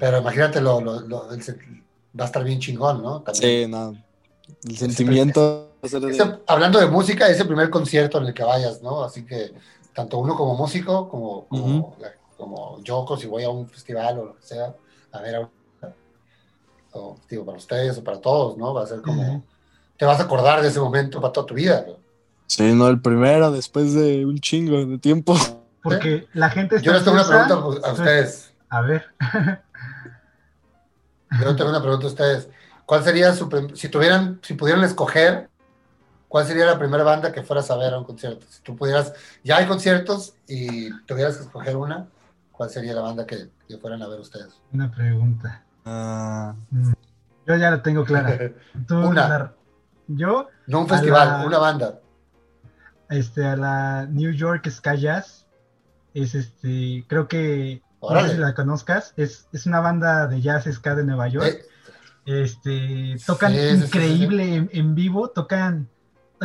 [0.00, 3.22] pero imagínate, lo, lo, va a estar bien chingón, ¿no?
[3.34, 3.94] Sí, no.
[4.64, 5.76] El sentimiento.
[6.48, 9.04] hablando de música, es el primer concierto en el que vayas, ¿no?
[9.04, 9.52] Así que
[10.00, 11.46] tanto uno como músico, como,
[12.38, 14.74] como, yo, si voy a un festival o lo que sea,
[15.12, 15.46] a ver,
[16.92, 18.72] o, digo, para ustedes o para todos, ¿no?
[18.72, 19.44] Va a ser como.
[19.98, 21.96] Te vas a acordar de ese momento para toda tu vida, ¿no?
[22.46, 25.36] Sí, no, el primero, después de un chingo de tiempo.
[25.82, 28.54] Porque la gente Yo les tengo una pregunta a ustedes.
[28.70, 29.04] A ver.
[31.40, 32.48] Yo tengo una pregunta a ustedes.
[32.86, 35.50] ¿Cuál sería su si tuvieran, si pudieran escoger,
[36.30, 38.46] cuál sería la primera banda que fueras a ver a un concierto?
[38.48, 39.12] Si tú pudieras,
[39.42, 42.06] ya hay conciertos y tuvieras que escoger una,
[42.52, 43.50] ¿cuál sería la banda que,
[43.80, 44.60] fueran a ver ustedes?
[44.72, 45.64] Una pregunta.
[45.84, 46.54] Ah.
[46.70, 46.92] Mm,
[47.46, 48.52] yo ya la tengo clara.
[48.90, 49.52] una.
[50.06, 50.48] yo.
[50.68, 52.00] No un festival, una banda.
[53.08, 55.48] Este, a la New York Sky Jazz
[56.14, 60.68] es este, creo que, no sé si la conozcas, es, es una banda de jazz
[60.72, 61.58] ska de Nueva York.
[62.26, 62.42] Eh.
[62.44, 65.88] Este, tocan increíble en, vivo, tocan,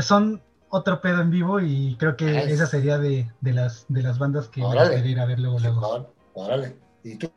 [0.02, 4.20] son otro pedo en vivo y creo que esa sería de, de, las, de las
[4.20, 5.60] bandas que voy a ir a ver luego.
[5.60, 6.14] luego.
[6.34, 6.78] Órale.
[7.04, 7.32] ¿Y tú?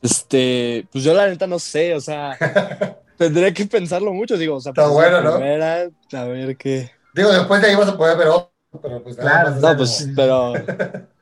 [0.00, 2.36] Este, pues yo la neta no sé, o sea,
[3.16, 5.32] tendría que pensarlo mucho, digo, o sea, Está pues, bueno, ¿no?
[5.38, 6.90] primera, a ver qué.
[7.14, 9.76] Digo, después de ahí vas a poder ver otro, pero pues nada Claro, más, No,
[9.76, 10.54] pues, pero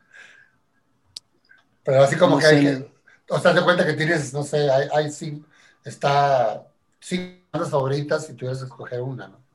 [1.84, 2.60] Pero así como No que hay sé.
[2.60, 2.92] que.
[3.30, 5.48] O sea, te cuenta que tienes, no sé, hay, hay cinco,
[5.84, 6.66] está
[7.00, 9.45] cinco bandas favoritas y tuvieras que escoger una, ¿no?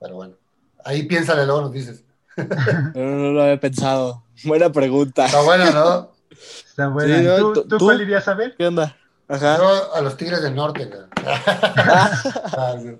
[0.00, 0.34] Pero bueno,
[0.84, 2.02] ahí piénsale, luego nos dices.
[2.36, 4.22] no, no lo había pensado.
[4.44, 5.26] Buena pregunta.
[5.26, 6.12] Está bueno, ¿no?
[6.30, 7.16] Está buena.
[7.16, 7.36] Sí, ¿Y ¿no?
[7.38, 8.54] ¿Tú, ¿Tú- tú cuál irías a ver?
[8.56, 8.96] ¿Qué onda?
[9.28, 9.58] Ajá.
[9.58, 11.00] Yo a los Tigres del Norte, güey.
[11.26, 12.96] Ah, sí.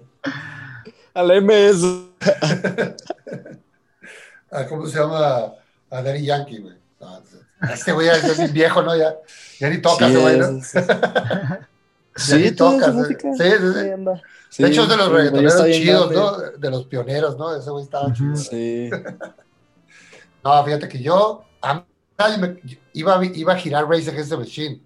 [1.14, 1.84] Al MS.
[4.50, 5.52] Ah, ¿Cómo se llama?
[5.90, 6.74] A Daddy Yankee, güey.
[7.00, 7.22] No,
[7.70, 8.96] este güey ya es viejo, ¿no?
[8.96, 9.14] Ya,
[9.60, 10.46] ya ni toca Sí, ese güey, ¿no?
[12.18, 13.16] Sí, tocas, ¿eh?
[13.20, 14.18] Sí, sí,
[14.50, 14.62] sí.
[14.62, 16.10] De hecho, es de los reggaetoneros chidos.
[16.12, 16.38] ¿no?
[16.58, 17.54] De los pioneros, ¿no?
[17.54, 18.36] Ese güey estaba chido.
[18.36, 18.90] Sí.
[20.44, 21.84] No, fíjate que yo, a-
[22.38, 22.60] me-
[22.92, 24.74] iba, a- iba a girar Race Against the Machine.
[24.74, 24.82] Iba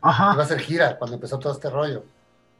[0.00, 0.40] a Ajá.
[0.42, 2.04] hacer gira cuando empezó todo este rollo.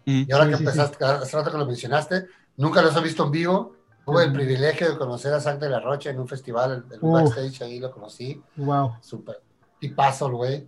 [0.05, 0.25] Mm.
[0.29, 2.27] Y ahora que empezaste, hace rato que lo mencionaste,
[2.57, 3.77] nunca los he visto en vivo.
[4.05, 7.13] Tuve el privilegio de conocer a Zack de la Rocha en un festival, en un
[7.13, 8.41] backstage, ahí lo conocí.
[8.57, 8.97] Wow.
[9.01, 9.41] Súper
[9.81, 10.67] tipazo el güey.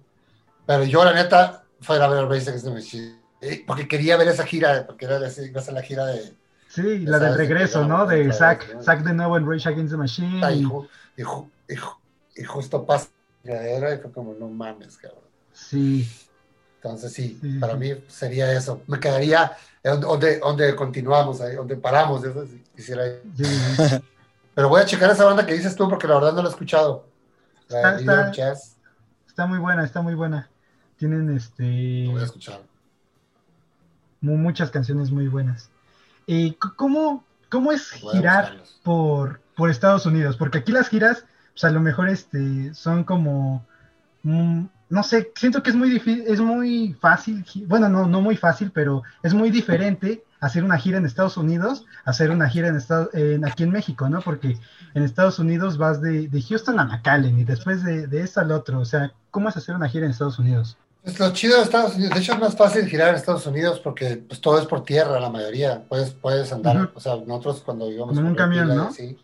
[0.66, 3.20] Pero yo, la neta, fue a ver Race Against the Machine.
[3.40, 6.34] Eh, Porque quería ver esa gira, porque era de- la gira de.
[6.68, 8.04] Sí, Ya la del regreso, ¿no?
[8.06, 8.82] De Zack, ¿no?
[8.82, 10.40] Zack de nuevo en Rage Against the Machine.
[10.54, 11.76] Y, y- y y
[12.36, 13.08] y justo pasa
[13.42, 15.22] la y fue como, no mames, cabrón.
[15.52, 16.08] Sí,
[16.76, 18.82] Entonces, sí, Sí, para mí sería eso.
[18.86, 22.22] Me quedaría eh, donde, donde continuamos, ahí, donde paramos.
[22.24, 23.04] Eso sí, quisiera
[23.36, 23.44] sí.
[24.54, 26.50] Pero voy a checar esa banda que dices tú, porque la verdad no la he
[26.50, 27.06] escuchado.
[27.68, 28.52] La Está- de está-
[29.26, 30.48] Está muy buena, está muy buena.
[30.96, 32.60] Tienen este lo voy a escuchar.
[34.20, 35.70] Mu- muchas canciones muy buenas.
[36.26, 38.44] ¿Y c- cómo, cómo es girar
[38.82, 40.36] por, por Estados Unidos?
[40.36, 43.64] Porque aquí las giras, pues a lo mejor este, son como,
[44.22, 48.36] mm, no sé, siento que es muy difícil, es muy fácil, bueno, no, no muy
[48.36, 52.76] fácil, pero es muy diferente hacer una gira en Estados Unidos, hacer una gira en
[52.76, 54.20] Estados, en- aquí en México, ¿no?
[54.20, 54.58] Porque
[54.94, 58.52] en Estados Unidos vas de, de Houston a McAllen y después de, de eso al
[58.52, 60.76] otro, o sea, ¿cómo es hacer una gira en Estados Unidos?
[61.08, 63.80] Pues lo chido de Estados Unidos, de hecho es más fácil girar en Estados Unidos
[63.80, 67.90] porque pues todo es por tierra la mayoría, puedes, puedes andar, o sea, nosotros cuando
[67.90, 68.88] íbamos Como en un con camión, ¿no?
[68.88, 69.16] así,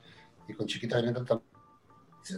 [0.48, 1.42] y con chiquita viniendo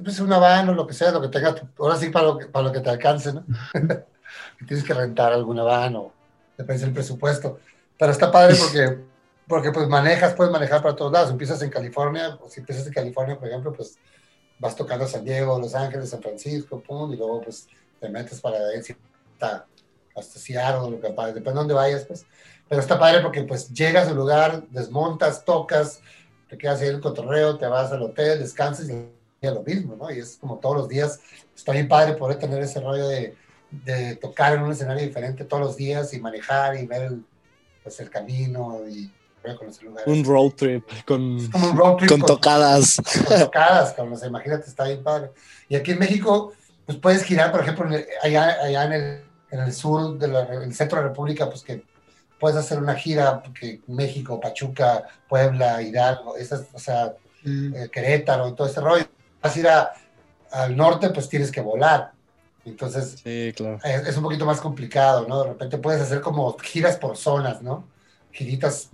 [0.03, 2.39] pues una van o lo que sea, lo que tengas, tu- ahora sí para lo
[2.39, 3.45] que, para lo que te alcance, ¿no?
[4.67, 6.13] Tienes que rentar alguna van o
[6.59, 7.61] depende del presupuesto,
[7.97, 8.99] pero está padre porque,
[9.47, 12.93] porque pues manejas, puedes manejar para todos lados, empiezas en California, o si empiezas en
[12.93, 13.97] California, por ejemplo, pues
[14.59, 17.69] vas tocando San Diego, Los Ángeles, San Francisco, pum, y luego pues
[18.01, 18.59] te metes para
[19.41, 19.67] hasta,
[20.15, 22.27] hasta Seattle, lo que pasa, depende de dónde vayas, pues.
[22.69, 26.01] Pero está padre porque pues llegas al lugar, desmontas, tocas,
[26.49, 29.09] te quedas ahí en el cotorreo, te vas al hotel, descansas y
[29.41, 30.11] es lo mismo, ¿no?
[30.11, 31.21] Y es como todos los días,
[31.55, 33.37] está bien padre poder tener ese rollo de,
[33.71, 37.25] de tocar en un escenario diferente todos los días y manejar y ver el,
[37.85, 39.13] pues, el camino y
[39.55, 40.09] conocer lugares.
[40.09, 42.97] Un road trip con, como un road trip con con- tocadas.
[43.29, 45.31] con tocadas, cabrón, o sea, imagínate, está bien padre.
[45.69, 46.53] Y aquí en México,
[46.85, 47.89] pues puedes girar, por ejemplo,
[48.23, 51.85] allá, allá en, el, en el sur, del centro de la República, pues que
[52.39, 57.73] puedes hacer una gira, porque México, Pachuca, Puebla, Hidalgo, esas, o sea, Sí.
[57.75, 59.05] eh, Querétaro y todo ese rollo.
[59.41, 59.93] Vas a ir a-
[60.51, 62.13] al norte, pues tienes que volar.
[62.65, 63.79] Entonces, Sí, claro.
[63.85, 65.43] es, es un poquito más complicado, ¿no?
[65.45, 67.85] De repente puedes hacer como giras por zonas, ¿no?
[68.33, 68.91] Giritas,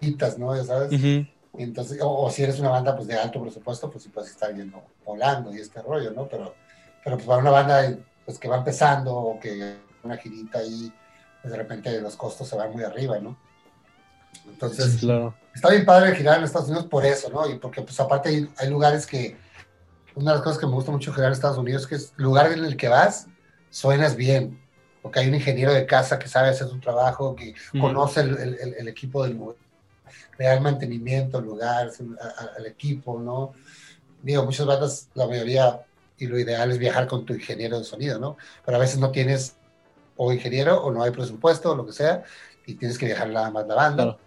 [0.00, 0.54] giritas, ¿no?
[0.56, 0.92] Ya sabes.
[0.92, 1.26] Ujú.
[1.58, 4.54] Entonces, o, o si eres una banda pues de alto presupuesto, pues sí puedes estar
[4.54, 6.28] yendo volando y este rollo, ¿no?
[6.28, 6.54] Pero,
[7.02, 10.92] pero pues para una banda pues que va empezando o que una girita ahí,
[11.42, 13.36] pues de repente los costos se van muy arriba, ¿no?
[14.46, 15.36] Entonces, Sí, claro.
[15.54, 17.48] está bien padre girar en Estados Unidos por eso, ¿no?
[17.48, 19.38] Y porque pues aparte hay, hay lugares que,
[20.14, 22.12] una de las cosas que me gusta mucho girar en Estados Unidos es que es
[22.16, 23.28] lugar en el que vas,
[23.70, 24.58] suenas bien,
[25.02, 27.80] porque hay un ingeniero de casa que sabe hacer su trabajo, que Ujú.
[27.80, 29.56] conoce el, el- el- equipo del lugar,
[30.38, 31.90] le da el mantenimiento al lugar,
[32.56, 33.52] al equipo, ¿no?
[34.22, 35.82] Digo, muchas bandas, la mayoría,
[36.16, 38.36] y lo ideal es viajar con tu ingeniero de sonido, ¿no?
[38.64, 39.58] Pero a veces no tienes
[40.16, 42.24] o ingeniero o no hay presupuesto o lo que sea,
[42.66, 44.02] y tienes que viajar nada más la banda.
[44.04, 44.18] Claro.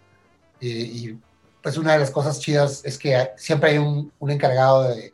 [0.60, 0.70] Y,
[1.10, 1.20] y,
[1.62, 5.14] pues una de las cosas chidas es que hay- siempre hay un, un encargado de,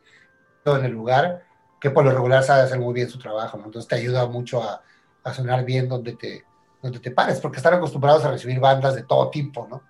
[0.65, 1.43] en el lugar
[1.80, 3.65] que por lo regular sabe hacer muy bien su trabajo, ¿no?
[3.65, 4.82] Entonces te ayuda mucho a,
[5.23, 6.43] a sonar bien donde te,
[6.82, 9.84] donde te pares, porque están acostumbrados a recibir bandas de todo tipo, ¿no?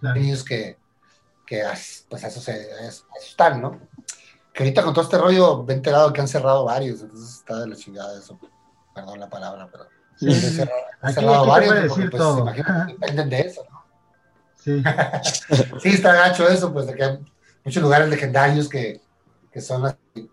[0.00, 0.20] Claro.
[0.20, 0.78] Niños que,
[1.46, 1.62] que
[2.08, 3.80] pues eso, se, es- eso están, ¿no?
[4.52, 7.60] Que ahorita con todo este rollo me he enterado que han cerrado varios, entonces está
[7.60, 8.38] de la chingada eso.
[8.94, 9.86] Perdón la palabra, pero
[10.24, 10.56] Sí, sí, sí.
[10.56, 12.44] cerrado, Aquí- cerrado aquí te varios, puede decir pues, todo.
[12.86, 13.82] dependen de eso, ¿no?
[14.56, 14.82] Sí.
[15.82, 17.18] Sí, está gacho eso, pues de que hay
[17.64, 19.00] muchos lugares legendarios que,
[19.52, 20.30] que son así,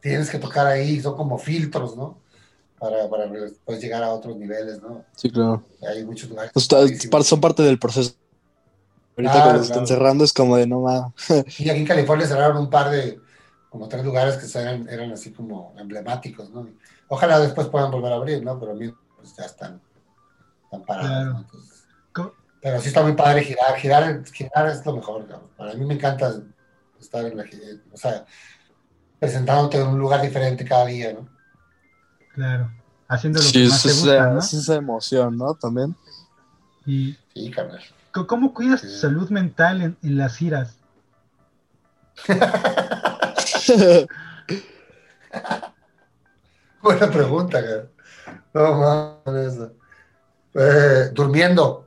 [0.00, 2.18] tienes que tocar ahí, son como filtros, ¿no?
[2.78, 5.04] para, para después llegar a otros niveles, ¿no?
[5.16, 5.62] Sí, claro.
[5.88, 6.52] Hay muchos lugares.
[6.52, 8.14] Pues, son parte del proceso.
[9.16, 11.12] Ahorita cuando están cerrando es como de no más.
[11.58, 13.20] Y aquí en California cerraron un par de,
[13.70, 16.68] como tres lugares que eran, eran así como emblemáticos, ¿no?
[17.08, 18.58] Ojalá después puedan volver a abrir, ¿no?
[18.58, 18.92] Pero a mí
[19.24, 19.80] pues, ya están,
[20.64, 21.46] están parados.
[22.60, 25.48] Pero sí está muy padre girar, girar, girar es lo mejor, ¿no?
[25.54, 26.34] Para mí me encanta
[26.98, 27.44] estar en la,
[27.92, 28.24] o sea,
[29.18, 31.28] presentándote en un lugar diferente cada día, ¿no?
[32.32, 32.72] Claro,
[33.06, 34.38] haciendo lo que más te gusta, ¿no?
[34.38, 35.52] Es esa emoción, ¿no?
[35.54, 35.94] También.
[36.86, 37.82] Y, sí, carnal.
[38.12, 40.78] ¿Cómo cuidas tu salud mental en, en las iras?
[46.80, 47.88] Buena pregunta, cara.
[48.54, 49.58] No mames.
[50.54, 51.86] Eh, durmiendo.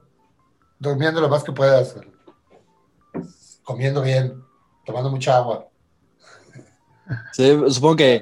[0.78, 1.96] Durmiendo lo más que puedas.
[3.64, 4.44] Comiendo bien.
[4.86, 5.68] Tomando mucha agua.
[7.32, 8.22] Sí, supongo que,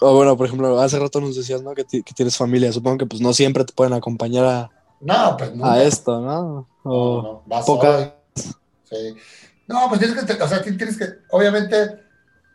[0.00, 1.74] o bueno, por ejemplo, hace rato nos decías, ¿no?
[1.74, 2.72] Que, tienes familia.
[2.72, 6.68] Supongo que pues no siempre te pueden acompañar a, no, pues a esto, ¿no?
[6.82, 8.14] O no, Vas poca...
[8.34, 9.16] sí.
[9.66, 12.00] No, pues tienes que, o sea, tienes que, obviamente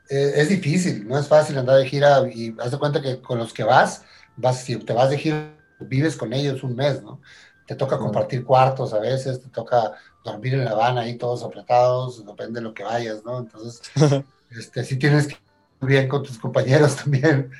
[0.09, 3.37] eh, es difícil, no es fácil andar de gira y haz de cuenta que con
[3.37, 4.03] los que vas,
[4.37, 7.21] vas, si te vas de gira, vives con ellos un mes, ¿no?
[7.65, 12.25] Te toca compartir cuartos a veces, te toca dormir en la van ahí todos apretados,
[12.25, 13.39] depende de lo que vayas, ¿no?
[13.39, 13.81] Entonces,
[14.51, 17.51] este, sí tienes que ir bien con tus compañeros también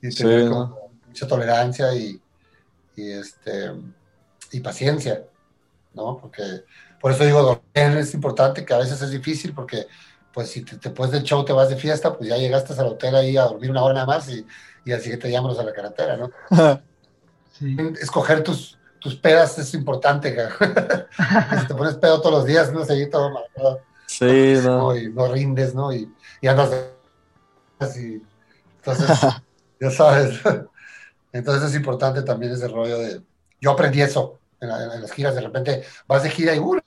[0.00, 2.20] y tener mucha tolerancia y,
[2.96, 3.72] y, este,
[4.52, 5.24] y paciencia,
[5.94, 6.18] ¿no?
[6.18, 6.64] Porque
[7.00, 9.86] por eso digo, dormir es importante, que a veces es difícil porque
[10.32, 13.16] pues si te, después del show te vas de fiesta, pues ya llegaste al hotel
[13.16, 14.46] ahí a dormir una hora nada más y,
[14.84, 16.30] y al siguiente llámanos a la carretera, ¿no?
[18.00, 20.36] Escoger tus, tus pedas es importante,
[21.60, 23.80] si te pones pedo todos los días, no sé, todo marcado.
[24.06, 24.96] Sí, no.
[24.96, 25.92] Y no rindes, ¿no?
[25.92, 26.70] Y, y andas
[27.78, 28.22] así.
[28.78, 29.18] Entonces,
[29.80, 30.40] ya sabes.
[31.32, 33.22] Entonces es importante también ese rollo de...
[33.60, 36.58] Yo aprendí eso en, las giras, de repente vas de gira y...
[36.58, 36.80] Uh,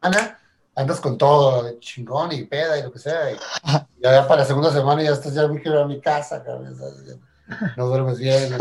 [0.00, 0.38] Ana,
[0.74, 3.30] andas con todo, chingón y peda y lo que sea.
[3.30, 3.36] Y,
[4.00, 6.42] ya para la segunda semana ya estás, ya me quiero a mi casa,
[7.76, 8.56] no duermes bien.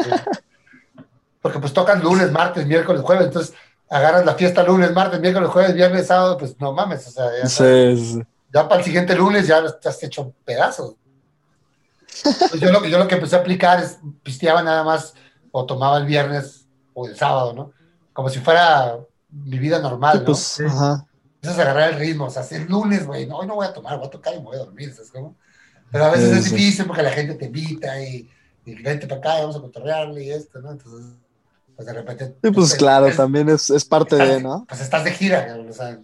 [1.41, 3.55] Porque pues tocan lunes, martes, miércoles, jueves, entonces
[3.89, 7.43] agarras la fiesta lunes, martes, miércoles, jueves, viernes, sábado, pues no mames, o sea, ya,
[8.53, 10.95] ya para el siguiente lunes ya estás hecho pedazos.
[12.23, 15.13] Pues yo, lo, yo lo que empecé a aplicar es pisteaba nada más
[15.51, 17.71] o tomaba el viernes o el sábado, ¿no?
[18.13, 18.97] Como si fuera
[19.29, 20.25] mi vida normal, ¿no?
[20.25, 21.05] Pues, ajá
[21.41, 23.65] empiezas a agarrar el ritmo, o sea, si es lunes, güey, no, hoy no voy
[23.65, 25.35] a tomar, voy a tocar y me voy a dormir, ¿sabes cómo?
[25.91, 28.29] Pero a veces es difícil porque la gente te invita y,
[28.63, 30.71] y vente para acá y vamos a cotorrearle y esto, ¿no?
[30.71, 31.15] Entonces,
[31.75, 32.25] pues de repente...
[32.27, 34.65] Sí, pues, pues claro, también es, es parte de, ¿no?
[34.69, 35.99] Pues estás de gira, o sea,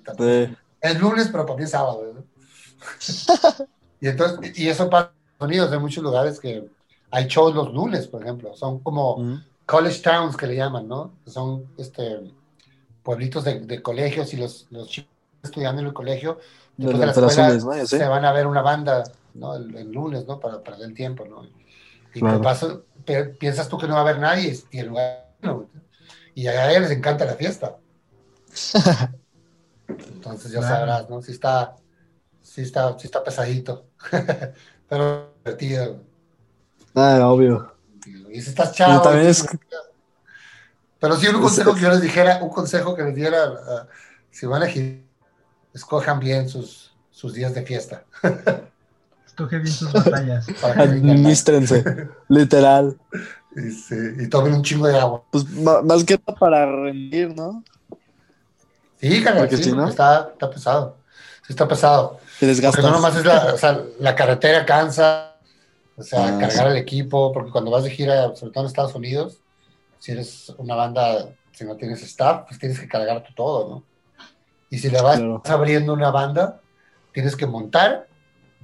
[0.81, 2.23] es lunes, pero para mí es sábado, ¿no?
[4.01, 6.67] y entonces, y eso pasa en Estados Unidos, hay muchos lugares que
[7.11, 11.13] hay shows los lunes, por ejemplo, son como college towns que le llaman, ¿no?
[11.27, 12.21] Son, este,
[13.03, 15.16] pueblitos de, de colegios y los, los chicos
[15.47, 16.39] estudiando en el colegio,
[16.77, 19.55] después de, la escuela se van a ver una banda, ¿no?
[19.55, 20.39] El, lunes, ¿no?
[20.39, 21.43] Para perder el tiempo, ¿no?
[22.13, 22.79] Y pasa,
[23.39, 25.25] piensas tú que no va a haber nadie y el lugar,
[26.33, 27.77] Y a ellos les encanta la fiesta.
[29.87, 31.21] Entonces ya sabrás, ¿no?
[31.21, 31.75] Si está,
[32.41, 33.85] si está, si está pesadito.
[34.89, 36.01] Pero divertido.
[36.95, 37.73] Ah, obvio.
[38.31, 39.01] Y si estás chavo.
[39.01, 39.45] También es...
[40.99, 43.87] Pero sí, un consejo que yo les dijera, un consejo que les diera, uh,
[44.31, 45.06] si van a elegir
[45.77, 48.03] escojan bien sus, sus días de fiesta.
[49.25, 50.47] Escoge bien sus batallas.
[50.63, 52.97] Administrense, literal.
[53.55, 55.23] Y, y, tomen un chingo de agua.
[55.31, 57.63] Pues más que para rendir, ¿no?
[58.99, 60.97] Sí, carnal, sí, está, está pesado.
[61.45, 62.19] Sí, está pesado.
[62.39, 65.35] Te Porque no nomás es la, o sea, la carretera cansa,
[65.95, 68.95] o sea, ah, cargar el equipo, porque cuando vas de gira, sobre todo en Estados
[68.95, 69.39] Unidos,
[69.99, 73.96] si eres una banda, si no tienes staff, pues tienes que cargar tú todo, ¿no?
[74.69, 76.61] Y si le vas abriendo una banda,
[77.13, 78.07] tienes que montar,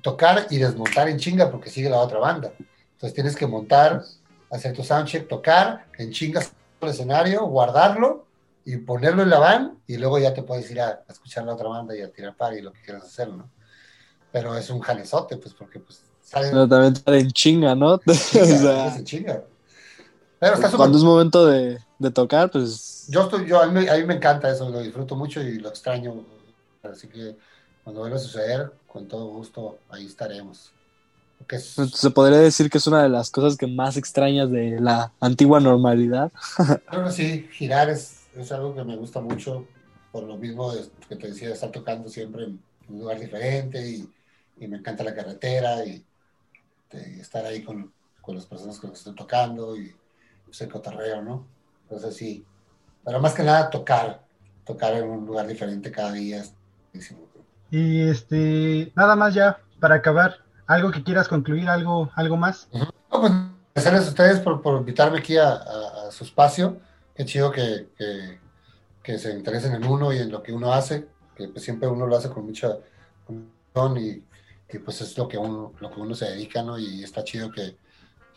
[0.02, 2.54] tocar y desmontar en chinga porque sigue la otra banda.
[2.94, 4.04] Entonces tienes que montar,
[4.52, 6.42] hacer tu soundcheck, tocar en chinga
[6.82, 8.26] el escenario, guardarlo
[8.66, 11.70] y ponerlo en la van y luego ya te puedes ir a, escuchar la otra
[11.70, 13.50] banda y a tirar par y lo que quieras hacer, ¿no?
[14.32, 16.50] Pero es un jalezote, pues porque pues sale...
[16.50, 18.00] Pero también sale en chinga, ¿no?
[18.06, 19.44] en chinga.
[20.44, 24.50] Pero Cuando es momento de, de tocar, pues yo estoy, yo, a mí, me encanta
[24.50, 26.26] eso, lo disfruto mucho y lo extraño.
[26.84, 27.38] Así que
[27.84, 30.74] cuando vuelva a suceder, con todo gusto, ahí estaremos.
[31.68, 35.60] Se podría decir que es una de las cosas que más extrañas de la antigua
[35.60, 36.32] normalidad.
[36.92, 39.66] Bueno, sí, girar es, es algo que me gusta mucho,
[40.12, 40.74] por lo mismo
[41.08, 44.10] que te decía, estar tocando siempre en un lugar diferente y,
[44.60, 46.04] y me encanta la carretera y,
[47.20, 47.92] estar ahí con,
[48.22, 49.96] con, las personas que estoy tocando y,
[50.54, 51.48] pues, el cotorreo, ¿no?
[51.84, 52.46] Entonces sí,
[53.04, 54.22] pero más que nada tocar,
[54.64, 56.44] tocar en un lugar diferente cada día.
[57.72, 60.38] Y este, nada más ya, para acabar,
[60.68, 62.70] algo que quieras concluir, algo, algo más.
[62.72, 63.32] No, pues
[63.74, 66.78] agradecerles a ustedes por, por invitarme aquí a, su espacio.
[67.16, 67.88] Qué chido que,
[69.02, 72.06] que, se interesen en uno y en lo que uno hace, que pues, siempre uno
[72.06, 72.78] lo hace con mucha
[73.98, 74.24] y
[74.68, 76.78] que pues es lo que uno, lo que uno se dedica, ¿no?
[76.78, 77.76] Y está chido que,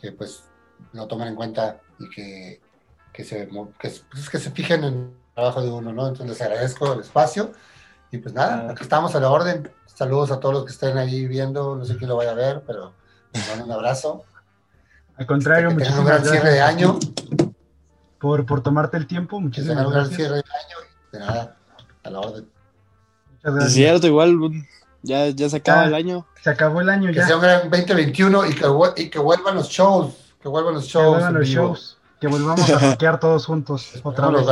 [0.01, 0.45] que pues
[0.93, 2.61] lo tomen en cuenta y que,
[3.13, 6.07] que se, que, pues, que se fijen en el trabajo de uno, ¿no?
[6.07, 7.51] Entonces les agradezco el espacio
[8.11, 9.71] y pues nada, aquí estamos a la orden.
[9.85, 12.63] Saludos a todos los que estén ahí viendo, no sé quién lo vaya a ver,
[12.65, 12.93] pero
[13.33, 14.23] les mando un abrazo.
[15.15, 15.99] Al contrario, muchas gracias.
[15.99, 16.99] un gran cierre de año.
[18.19, 20.77] Por, por tomarte el tiempo, muchísimas un gran cierre de año
[21.11, 21.57] de nada,
[22.03, 22.49] a la orden.
[23.31, 23.65] Muchas gracias.
[23.65, 24.37] Es cierto, igual
[25.01, 26.27] ya, ya se acaba el año.
[26.41, 27.21] Se acabó el año ya.
[27.21, 28.65] Que sea un gran 2021 y que,
[28.97, 30.26] y que vuelvan los shows.
[30.47, 31.03] Que vuelvan los shows.
[31.03, 31.97] Que vuelvan los shows.
[32.21, 34.47] Que volvamos a rockear todos juntos otra vez.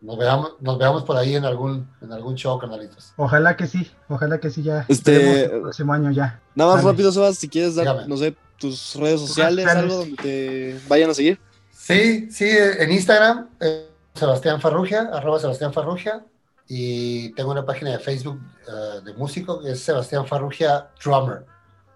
[0.00, 3.12] Nos veamos, nos veamos por ahí en algún, en algún show, canalitos.
[3.16, 4.84] Ojalá que sí, ojalá que sí ya.
[4.86, 6.40] Este, el próximo año ya.
[6.54, 10.80] Nada más rápido, Sebas, si quieres dar, no sé, tus redes sociales, algo donde te
[10.86, 11.40] vayan a seguir.
[11.72, 16.24] Sí, sí, en Instagram, eh, Sebastián Farrugia, arroba Sebastián Farrugia,
[16.68, 21.44] y tengo una página de Facebook eh, de músico que es Sebastián Farrugia Drummer,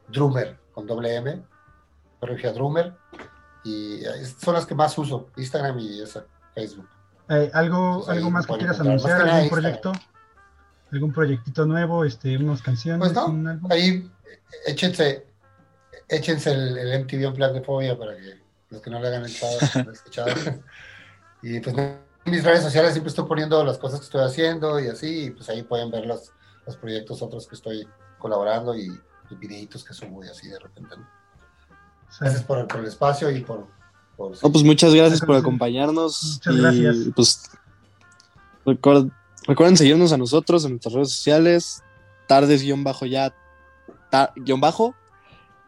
[0.09, 1.43] Drummer, con doble M,
[2.20, 2.94] Farrugia Drummer,
[3.64, 4.00] y
[4.38, 6.88] son las que más uso, Instagram y esa, Facebook.
[7.28, 9.22] Eh, ¿Algo, algo más que quieras anunciar?
[9.22, 9.92] ¿Algún proyecto?
[10.92, 12.04] ¿Algún proyectito nuevo?
[12.04, 13.12] Este, ¿Unas canciones?
[13.12, 14.10] Pues no, ahí
[14.66, 15.26] échense,
[16.08, 18.40] échense el, el MTV Plan de Fobia para que
[18.70, 19.30] los que no le hagan el
[19.92, 20.28] escuchado.
[21.42, 24.88] y pues en mis redes sociales siempre estoy poniendo las cosas que estoy haciendo y
[24.88, 26.32] así, y pues ahí pueden ver los,
[26.66, 27.86] los proyectos otros que estoy
[28.18, 30.96] colaborando y los videitos que subo y así de repente.
[32.20, 33.66] Gracias por, por el espacio y por
[34.18, 36.40] no, pues muchas gracias por acompañarnos.
[36.46, 36.96] Muchas gracias.
[37.14, 37.50] Pues
[39.46, 41.82] recuerden seguirnos a nosotros en nuestras redes sociales,
[42.26, 43.32] tardes guion bajo ya,
[44.36, 44.94] guion bajo.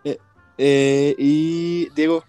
[0.02, 0.18] Eh,
[0.58, 2.24] eh, y Diego.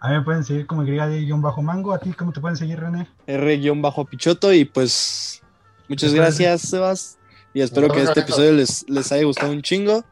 [0.00, 1.92] A mí me pueden seguir como guion bajo mango.
[1.92, 3.08] ¿A ti cómo te pueden seguir, René?
[3.26, 4.54] R guion bajo pichoto.
[4.54, 5.42] Y pues
[5.88, 7.18] muchas gracias, Sebas.
[7.52, 10.04] Y espero que este episodio les, les haya gustado un chingo.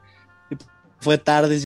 [1.00, 1.64] fue tarde.